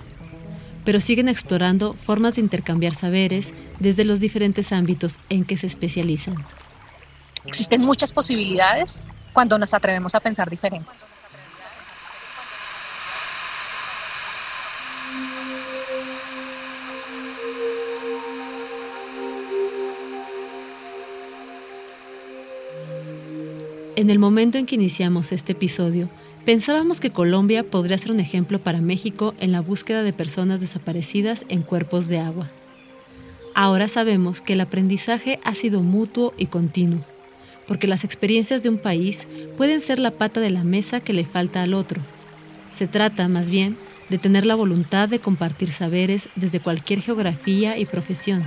pero 0.85 0.99
siguen 0.99 1.29
explorando 1.29 1.93
formas 1.93 2.35
de 2.35 2.41
intercambiar 2.41 2.95
saberes 2.95 3.53
desde 3.79 4.05
los 4.05 4.19
diferentes 4.19 4.71
ámbitos 4.71 5.19
en 5.29 5.45
que 5.45 5.57
se 5.57 5.67
especializan. 5.67 6.45
Existen 7.45 7.81
muchas 7.81 8.13
posibilidades 8.13 9.03
cuando 9.33 9.57
nos 9.57 9.73
atrevemos 9.73 10.15
a 10.15 10.19
pensar 10.19 10.49
diferente. 10.49 10.89
En 23.95 24.09
el 24.09 24.19
momento 24.19 24.57
en 24.57 24.65
que 24.65 24.75
iniciamos 24.75 25.31
este 25.31 25.53
episodio, 25.53 26.09
Pensábamos 26.45 26.99
que 26.99 27.09
Colombia 27.09 27.63
podría 27.63 27.97
ser 27.97 28.11
un 28.11 28.19
ejemplo 28.19 28.61
para 28.61 28.81
México 28.81 29.33
en 29.39 29.53
la 29.53 29.61
búsqueda 29.61 30.03
de 30.03 30.11
personas 30.11 30.59
desaparecidas 30.59 31.45
en 31.47 31.61
cuerpos 31.61 32.09
de 32.09 32.19
agua. 32.19 32.51
Ahora 33.55 33.87
sabemos 33.87 34.41
que 34.41 34.53
el 34.53 34.61
aprendizaje 34.61 35.39
ha 35.45 35.55
sido 35.55 35.81
mutuo 35.81 36.33
y 36.37 36.47
continuo, 36.47 37.05
porque 37.65 37.87
las 37.87 38.03
experiencias 38.03 38.61
de 38.61 38.67
un 38.67 38.77
país 38.77 39.27
pueden 39.55 39.79
ser 39.79 39.99
la 39.99 40.11
pata 40.11 40.41
de 40.41 40.49
la 40.49 40.65
mesa 40.65 40.99
que 40.99 41.13
le 41.13 41.23
falta 41.23 41.61
al 41.61 41.73
otro. 41.73 42.01
Se 42.71 42.87
trata, 42.87 43.29
más 43.29 43.49
bien, 43.49 43.77
de 44.09 44.17
tener 44.17 44.45
la 44.45 44.55
voluntad 44.55 45.07
de 45.07 45.19
compartir 45.19 45.71
saberes 45.71 46.27
desde 46.35 46.59
cualquier 46.59 46.99
geografía 46.99 47.77
y 47.77 47.85
profesión. 47.85 48.43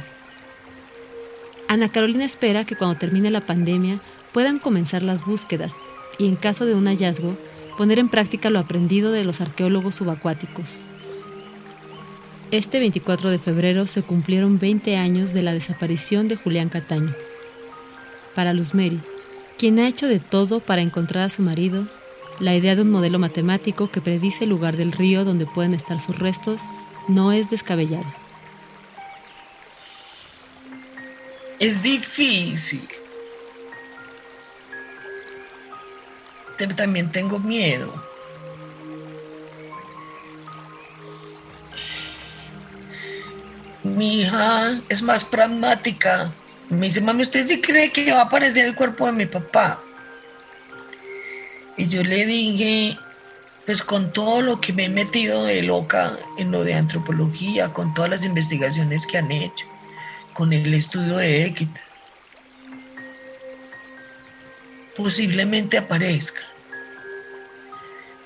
Ana 1.66 1.88
Carolina 1.88 2.26
espera 2.26 2.66
que 2.66 2.76
cuando 2.76 2.98
termine 2.98 3.30
la 3.30 3.40
pandemia 3.40 4.00
puedan 4.32 4.58
comenzar 4.58 5.02
las 5.02 5.24
búsquedas 5.24 5.76
y 6.18 6.28
en 6.28 6.36
caso 6.36 6.66
de 6.66 6.74
un 6.74 6.86
hallazgo, 6.86 7.36
poner 7.76 7.98
en 7.98 8.08
práctica 8.08 8.50
lo 8.50 8.58
aprendido 8.58 9.12
de 9.12 9.24
los 9.24 9.40
arqueólogos 9.40 9.96
subacuáticos. 9.96 10.86
Este 12.50 12.78
24 12.78 13.30
de 13.30 13.38
febrero 13.38 13.86
se 13.86 14.02
cumplieron 14.02 14.58
20 14.58 14.96
años 14.96 15.32
de 15.32 15.42
la 15.42 15.52
desaparición 15.52 16.28
de 16.28 16.36
Julián 16.36 16.68
Cataño. 16.68 17.14
Para 18.34 18.54
Luz 18.54 18.74
Mary, 18.74 19.00
quien 19.58 19.78
ha 19.78 19.88
hecho 19.88 20.06
de 20.06 20.20
todo 20.20 20.60
para 20.60 20.82
encontrar 20.82 21.24
a 21.24 21.30
su 21.30 21.42
marido, 21.42 21.86
la 22.38 22.54
idea 22.54 22.76
de 22.76 22.82
un 22.82 22.90
modelo 22.90 23.18
matemático 23.18 23.90
que 23.90 24.00
predice 24.00 24.44
el 24.44 24.50
lugar 24.50 24.76
del 24.76 24.92
río 24.92 25.24
donde 25.24 25.46
pueden 25.46 25.74
estar 25.74 25.98
sus 26.00 26.18
restos 26.18 26.62
no 27.08 27.32
es 27.32 27.50
descabellada. 27.50 28.14
Es 31.58 31.82
difícil. 31.82 32.86
También 36.74 37.12
tengo 37.12 37.38
miedo. 37.38 37.92
Mi 43.82 44.22
hija 44.22 44.80
es 44.88 45.02
más 45.02 45.24
pragmática. 45.24 46.32
Me 46.68 46.86
dice, 46.86 47.00
mami, 47.00 47.22
¿usted 47.22 47.44
sí 47.44 47.60
cree 47.60 47.92
que 47.92 48.12
va 48.12 48.20
a 48.20 48.24
aparecer 48.24 48.66
el 48.66 48.74
cuerpo 48.74 49.06
de 49.06 49.12
mi 49.12 49.26
papá? 49.26 49.80
Y 51.76 51.86
yo 51.88 52.02
le 52.02 52.26
dije, 52.26 52.98
pues 53.66 53.82
con 53.82 54.12
todo 54.12 54.40
lo 54.42 54.60
que 54.60 54.72
me 54.72 54.86
he 54.86 54.88
metido 54.88 55.44
de 55.44 55.62
loca 55.62 56.16
en 56.38 56.50
lo 56.50 56.64
de 56.64 56.74
antropología, 56.74 57.72
con 57.72 57.94
todas 57.94 58.10
las 58.10 58.24
investigaciones 58.24 59.06
que 59.06 59.18
han 59.18 59.30
hecho, 59.30 59.66
con 60.32 60.52
el 60.52 60.72
estudio 60.74 61.18
de 61.18 61.44
Équita, 61.44 61.80
posiblemente 64.96 65.78
aparezca. 65.78 66.42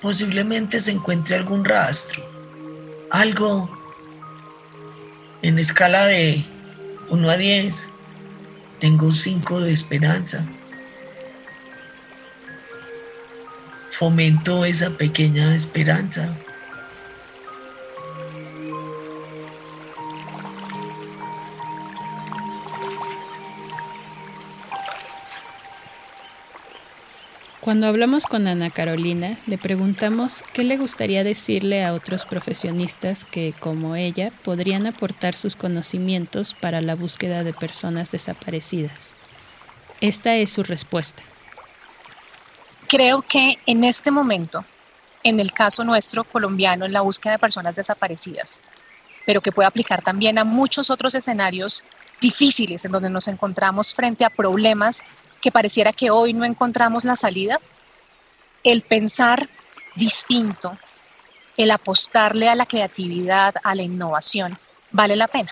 Posiblemente 0.01 0.79
se 0.79 0.91
encuentre 0.91 1.35
algún 1.35 1.63
rastro, 1.63 2.23
algo 3.11 3.69
en 5.41 5.59
escala 5.59 6.07
de 6.07 6.43
1 7.09 7.29
a 7.29 7.37
10. 7.37 7.89
Tengo 8.79 9.11
5 9.11 9.61
de 9.61 9.73
esperanza. 9.73 10.45
Fomento 13.91 14.65
esa 14.65 14.91
pequeña 14.91 15.53
esperanza. 15.53 16.35
Cuando 27.61 27.85
hablamos 27.85 28.25
con 28.25 28.47
Ana 28.47 28.71
Carolina, 28.71 29.37
le 29.45 29.59
preguntamos 29.59 30.41
qué 30.51 30.63
le 30.63 30.77
gustaría 30.77 31.23
decirle 31.23 31.85
a 31.85 31.93
otros 31.93 32.25
profesionistas 32.25 33.23
que, 33.23 33.53
como 33.59 33.95
ella, 33.95 34.31
podrían 34.43 34.87
aportar 34.87 35.35
sus 35.35 35.55
conocimientos 35.55 36.55
para 36.55 36.81
la 36.81 36.95
búsqueda 36.95 37.43
de 37.43 37.53
personas 37.53 38.09
desaparecidas. 38.09 39.13
Esta 40.01 40.37
es 40.37 40.51
su 40.51 40.63
respuesta. 40.63 41.21
Creo 42.87 43.21
que 43.21 43.59
en 43.67 43.83
este 43.83 44.09
momento, 44.09 44.65
en 45.21 45.39
el 45.39 45.51
caso 45.51 45.83
nuestro 45.83 46.23
colombiano, 46.23 46.85
en 46.85 46.93
la 46.93 47.01
búsqueda 47.01 47.33
de 47.33 47.39
personas 47.39 47.75
desaparecidas, 47.75 48.59
pero 49.27 49.39
que 49.39 49.51
puede 49.51 49.67
aplicar 49.67 50.01
también 50.01 50.39
a 50.39 50.43
muchos 50.45 50.89
otros 50.89 51.13
escenarios 51.13 51.83
difíciles 52.19 52.83
en 52.85 52.91
donde 52.91 53.11
nos 53.11 53.27
encontramos 53.27 53.93
frente 53.93 54.25
a 54.25 54.31
problemas 54.31 55.03
que 55.41 55.51
pareciera 55.51 55.91
que 55.91 56.11
hoy 56.11 56.33
no 56.33 56.45
encontramos 56.45 57.03
la 57.03 57.15
salida, 57.15 57.59
el 58.63 58.83
pensar 58.83 59.49
distinto, 59.95 60.77
el 61.57 61.71
apostarle 61.71 62.47
a 62.47 62.55
la 62.55 62.65
creatividad, 62.65 63.55
a 63.63 63.75
la 63.75 63.81
innovación, 63.81 64.57
vale 64.91 65.15
la 65.15 65.27
pena. 65.27 65.51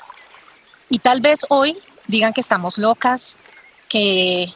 Y 0.89 0.99
tal 0.99 1.21
vez 1.21 1.45
hoy 1.49 1.77
digan 2.07 2.33
que 2.33 2.41
estamos 2.41 2.77
locas, 2.77 3.35
que 3.87 4.47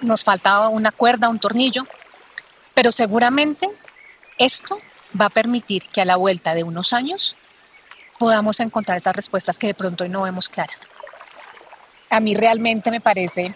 nos 0.00 0.24
faltaba 0.24 0.68
una 0.68 0.92
cuerda, 0.92 1.28
un 1.28 1.38
tornillo, 1.38 1.86
pero 2.74 2.92
seguramente 2.92 3.68
esto 4.38 4.78
va 5.18 5.26
a 5.26 5.30
permitir 5.30 5.86
que 5.88 6.00
a 6.00 6.04
la 6.04 6.16
vuelta 6.16 6.54
de 6.54 6.62
unos 6.62 6.92
años 6.92 7.36
podamos 8.18 8.60
encontrar 8.60 8.98
esas 8.98 9.16
respuestas 9.16 9.58
que 9.58 9.66
de 9.66 9.74
pronto 9.74 10.04
hoy 10.04 10.10
no 10.10 10.22
vemos 10.22 10.48
claras. 10.48 10.88
A 12.10 12.20
mí 12.20 12.34
realmente 12.34 12.90
me 12.90 13.00
parece 13.00 13.54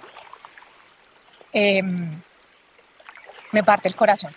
Em, 1.57 2.21
me 3.53 3.63
parte 3.63 3.87
el 3.87 3.95
corazón. 3.95 4.35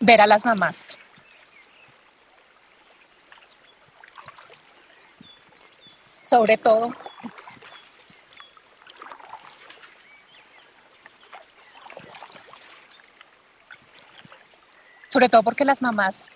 Ver 0.00 0.22
a 0.22 0.26
las 0.26 0.46
mamás. 0.46 0.98
Sobre 6.22 6.56
todo 6.56 6.94
sobre 15.08 15.28
todo 15.28 15.42
porque 15.42 15.64
las 15.64 15.82
mamás 15.82 16.30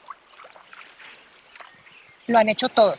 lo 2.26 2.38
han 2.38 2.48
hecho 2.50 2.68
todo 2.68 2.96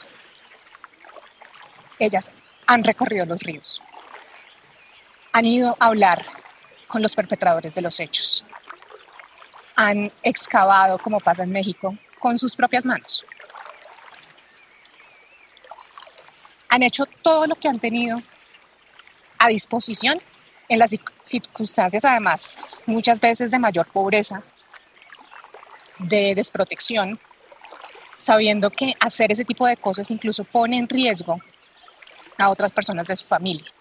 ellas 2.02 2.32
han 2.66 2.84
recorrido 2.84 3.26
los 3.26 3.42
ríos, 3.42 3.82
han 5.32 5.46
ido 5.46 5.78
a 5.80 5.88
hablar 5.88 6.26
con 6.88 7.02
los 7.02 7.16
perpetradores 7.16 7.76
de 7.76 7.82
los 7.82 8.00
hechos, 8.00 8.44
han 9.76 10.12
excavado, 10.24 10.98
como 10.98 11.20
pasa 11.20 11.44
en 11.44 11.52
México, 11.52 11.96
con 12.20 12.38
sus 12.38 12.56
propias 12.56 12.86
manos. 12.86 13.26
Han 16.70 16.84
hecho 16.84 17.06
todo 17.22 17.48
lo 17.48 17.56
que 17.56 17.68
han 17.68 17.80
tenido 17.80 18.22
a 19.38 19.48
disposición 19.48 20.22
en 20.70 20.80
las 20.80 20.96
circunstancias, 21.24 22.06
además, 22.06 22.84
muchas 22.86 23.20
veces 23.20 23.52
de 23.52 23.60
mayor 23.60 23.88
pobreza, 23.88 24.42
de 26.00 26.34
desprotección, 26.34 27.20
sabiendo 28.16 28.70
que 28.70 28.96
hacer 29.00 29.32
ese 29.32 29.46
tipo 29.46 29.68
de 29.68 29.78
cosas 29.78 30.10
incluso 30.12 30.44
pone 30.44 30.78
en 30.78 30.88
riesgo 30.88 31.40
a 32.42 32.50
otras 32.50 32.72
personas 32.72 33.08
de 33.08 33.16
su 33.16 33.26
familia. 33.26 33.72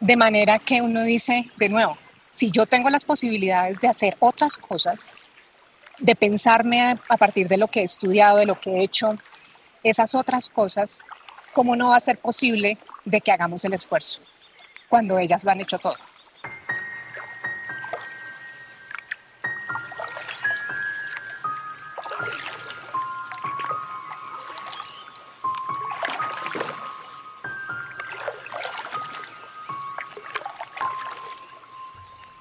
De 0.00 0.16
manera 0.16 0.58
que 0.58 0.80
uno 0.80 1.02
dice, 1.02 1.50
de 1.56 1.68
nuevo, 1.68 1.98
si 2.28 2.50
yo 2.50 2.66
tengo 2.66 2.90
las 2.90 3.04
posibilidades 3.04 3.80
de 3.80 3.88
hacer 3.88 4.16
otras 4.20 4.56
cosas, 4.56 5.14
de 5.98 6.14
pensarme 6.14 6.80
a, 7.08 7.16
partir 7.16 7.48
de 7.48 7.56
lo 7.56 7.66
que 7.66 7.80
he 7.80 7.84
estudiado, 7.84 8.38
de 8.38 8.46
lo 8.46 8.60
que 8.60 8.70
he 8.70 8.82
hecho, 8.84 9.18
esas 9.82 10.14
otras 10.14 10.48
cosas, 10.48 11.04
¿cómo 11.52 11.74
no 11.74 11.88
va 11.88 11.96
a 11.96 12.00
ser 12.00 12.18
posible 12.18 12.78
de 13.04 13.20
que 13.20 13.32
hagamos 13.32 13.64
el 13.64 13.72
esfuerzo 13.72 14.22
cuando 14.88 15.18
ellas 15.18 15.42
lo 15.42 15.50
han 15.50 15.60
hecho 15.60 15.78
todo? 15.78 15.96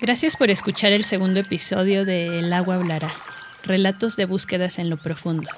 Gracias 0.07 0.37
por 0.37 0.49
escuchar 0.49 0.93
el 0.93 1.03
segundo 1.03 1.41
episodio 1.41 2.05
de 2.05 2.27
El 2.27 2.53
agua 2.53 2.75
hablará, 2.75 3.11
relatos 3.63 4.15
de 4.15 4.23
búsquedas 4.23 4.79
en 4.79 4.89
lo 4.89 4.95
profundo. 4.95 5.49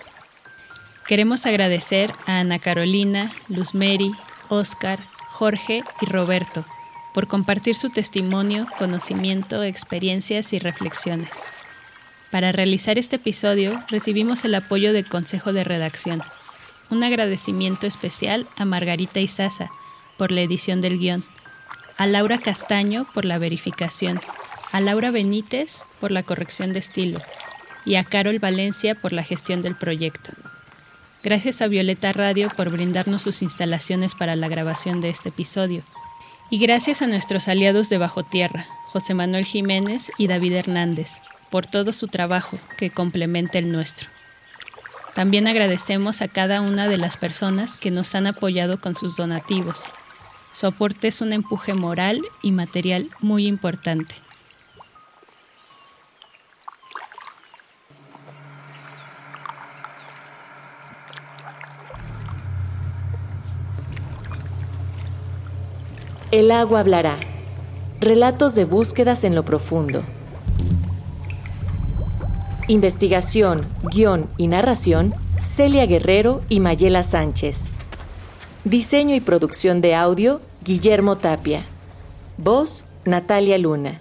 Queremos 1.08 1.46
agradecer 1.46 2.12
a 2.26 2.40
Ana 2.40 2.58
Carolina, 2.58 3.32
Luz 3.48 3.76
Mary, 3.76 4.12
Oscar, 4.48 5.02
Jorge 5.28 5.84
y 6.02 6.08
Roberto 6.08 6.66
por 7.14 7.28
compartir 7.28 7.76
su 7.76 7.92
testimonio, 7.92 8.66
conocimiento, 8.80 9.62
experiencias 9.62 10.52
y 10.54 10.58
reflexiones. 10.58 11.44
Para 12.32 12.52
realizar 12.52 12.98
este 12.98 13.18
episodio 13.18 13.80
recibimos 13.88 14.44
el 14.46 14.56
apoyo 14.56 14.94
del 14.94 15.08
Consejo 15.08 15.54
de 15.54 15.64
Redacción. 15.64 16.24
Un 16.90 17.04
agradecimiento 17.04 17.86
especial 17.86 18.48
a 18.58 18.66
Margarita 18.66 19.20
Izaza 19.20 19.70
por 20.18 20.32
la 20.32 20.42
edición 20.42 20.82
del 20.82 20.98
guion 20.98 21.24
a 22.00 22.08
Laura 22.08 22.38
Castaño 22.38 23.06
por 23.14 23.26
la 23.26 23.38
verificación, 23.38 24.22
a 24.72 24.82
Laura 24.82 25.12
Benítez 25.12 25.82
por 26.00 26.12
la 26.12 26.24
corrección 26.24 26.74
de 26.74 26.80
estilo 26.80 27.22
y 27.86 27.96
a 27.96 28.04
Carol 28.04 28.40
Valencia 28.40 28.96
por 28.96 29.14
la 29.14 29.24
gestión 29.24 29.62
del 29.62 29.76
proyecto. 29.76 30.32
Gracias 31.24 31.62
a 31.62 31.68
Violeta 31.68 32.14
Radio 32.14 32.50
por 32.56 32.70
brindarnos 32.70 33.22
sus 33.22 33.42
instalaciones 33.42 34.16
para 34.16 34.36
la 34.36 34.48
grabación 34.48 35.02
de 35.02 35.10
este 35.10 35.30
episodio. 35.30 35.84
Y 36.50 36.60
gracias 36.60 37.02
a 37.02 37.08
nuestros 37.08 37.48
aliados 37.48 37.90
de 37.90 37.98
Bajo 37.98 38.24
Tierra, 38.24 38.68
José 38.86 39.14
Manuel 39.14 39.46
Jiménez 39.46 40.12
y 40.18 40.28
David 40.28 40.54
Hernández, 40.54 41.22
por 41.52 41.68
todo 41.68 41.94
su 41.94 42.08
trabajo 42.08 42.58
que 42.78 42.90
complementa 42.90 43.60
el 43.60 43.72
nuestro. 43.72 44.10
También 45.14 45.48
agradecemos 45.48 46.22
a 46.22 46.28
cada 46.28 46.62
una 46.62 46.88
de 46.88 46.98
las 46.98 47.18
personas 47.18 47.78
que 47.78 47.92
nos 47.92 48.16
han 48.16 48.28
apoyado 48.28 48.80
con 48.80 48.96
sus 48.96 49.16
donativos 49.16 49.90
su 50.52 50.68
aporte 50.68 51.08
es 51.08 51.22
un 51.22 51.32
empuje 51.32 51.74
moral 51.74 52.22
y 52.42 52.52
material 52.52 53.10
muy 53.22 53.46
importante. 53.46 54.16
El 66.32 66.52
agua 66.52 66.82
hablará. 66.82 67.18
Relatos 68.00 68.54
de 68.54 68.64
búsquedas 68.64 69.24
en 69.24 69.34
lo 69.34 69.44
profundo. 69.44 70.04
Investigación, 72.68 73.68
guion 73.92 74.30
y 74.38 74.46
narración, 74.46 75.16
Celia 75.44 75.88
Guerrero 75.88 76.42
y 76.48 76.60
Mayela 76.60 77.02
Sánchez. 77.02 77.66
Diseño 78.64 79.16
y 79.16 79.22
producción 79.22 79.82
de 79.82 79.96
audio, 79.96 80.40
Guillermo 80.64 81.18
Tapia. 81.18 81.66
Voz, 82.38 82.86
Natalia 83.06 83.58
Luna. 83.58 84.00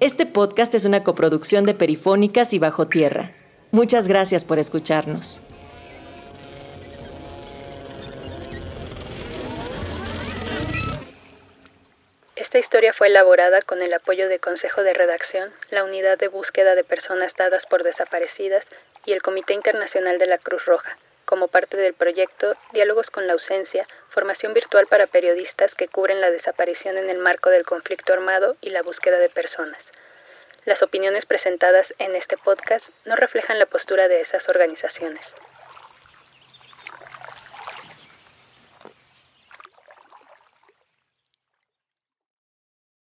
Este 0.00 0.24
podcast 0.24 0.74
es 0.74 0.86
una 0.86 1.04
coproducción 1.04 1.66
de 1.66 1.74
Perifónicas 1.74 2.54
y 2.54 2.58
Bajo 2.58 2.88
Tierra. 2.88 3.32
Muchas 3.70 4.08
gracias 4.08 4.46
por 4.46 4.58
escucharnos. 4.58 5.42
Esta 12.48 12.60
historia 12.60 12.94
fue 12.94 13.08
elaborada 13.08 13.60
con 13.60 13.82
el 13.82 13.92
apoyo 13.92 14.26
de 14.26 14.38
Consejo 14.38 14.82
de 14.82 14.94
Redacción, 14.94 15.52
la 15.68 15.84
Unidad 15.84 16.16
de 16.16 16.28
Búsqueda 16.28 16.74
de 16.74 16.82
Personas 16.82 17.36
Dadas 17.36 17.66
por 17.66 17.82
Desaparecidas 17.82 18.66
y 19.04 19.12
el 19.12 19.20
Comité 19.20 19.52
Internacional 19.52 20.16
de 20.18 20.24
la 20.24 20.38
Cruz 20.38 20.64
Roja 20.64 20.96
como 21.26 21.48
parte 21.48 21.76
del 21.76 21.92
proyecto 21.92 22.56
Diálogos 22.72 23.10
con 23.10 23.26
la 23.26 23.34
ausencia, 23.34 23.86
formación 24.08 24.54
virtual 24.54 24.86
para 24.86 25.06
periodistas 25.06 25.74
que 25.74 25.88
cubren 25.88 26.22
la 26.22 26.30
desaparición 26.30 26.96
en 26.96 27.10
el 27.10 27.18
marco 27.18 27.50
del 27.50 27.66
conflicto 27.66 28.14
armado 28.14 28.56
y 28.62 28.70
la 28.70 28.80
búsqueda 28.80 29.18
de 29.18 29.28
personas. 29.28 29.92
Las 30.64 30.80
opiniones 30.80 31.26
presentadas 31.26 31.92
en 31.98 32.16
este 32.16 32.38
podcast 32.38 32.88
no 33.04 33.14
reflejan 33.14 33.58
la 33.58 33.66
postura 33.66 34.08
de 34.08 34.22
esas 34.22 34.48
organizaciones. 34.48 35.34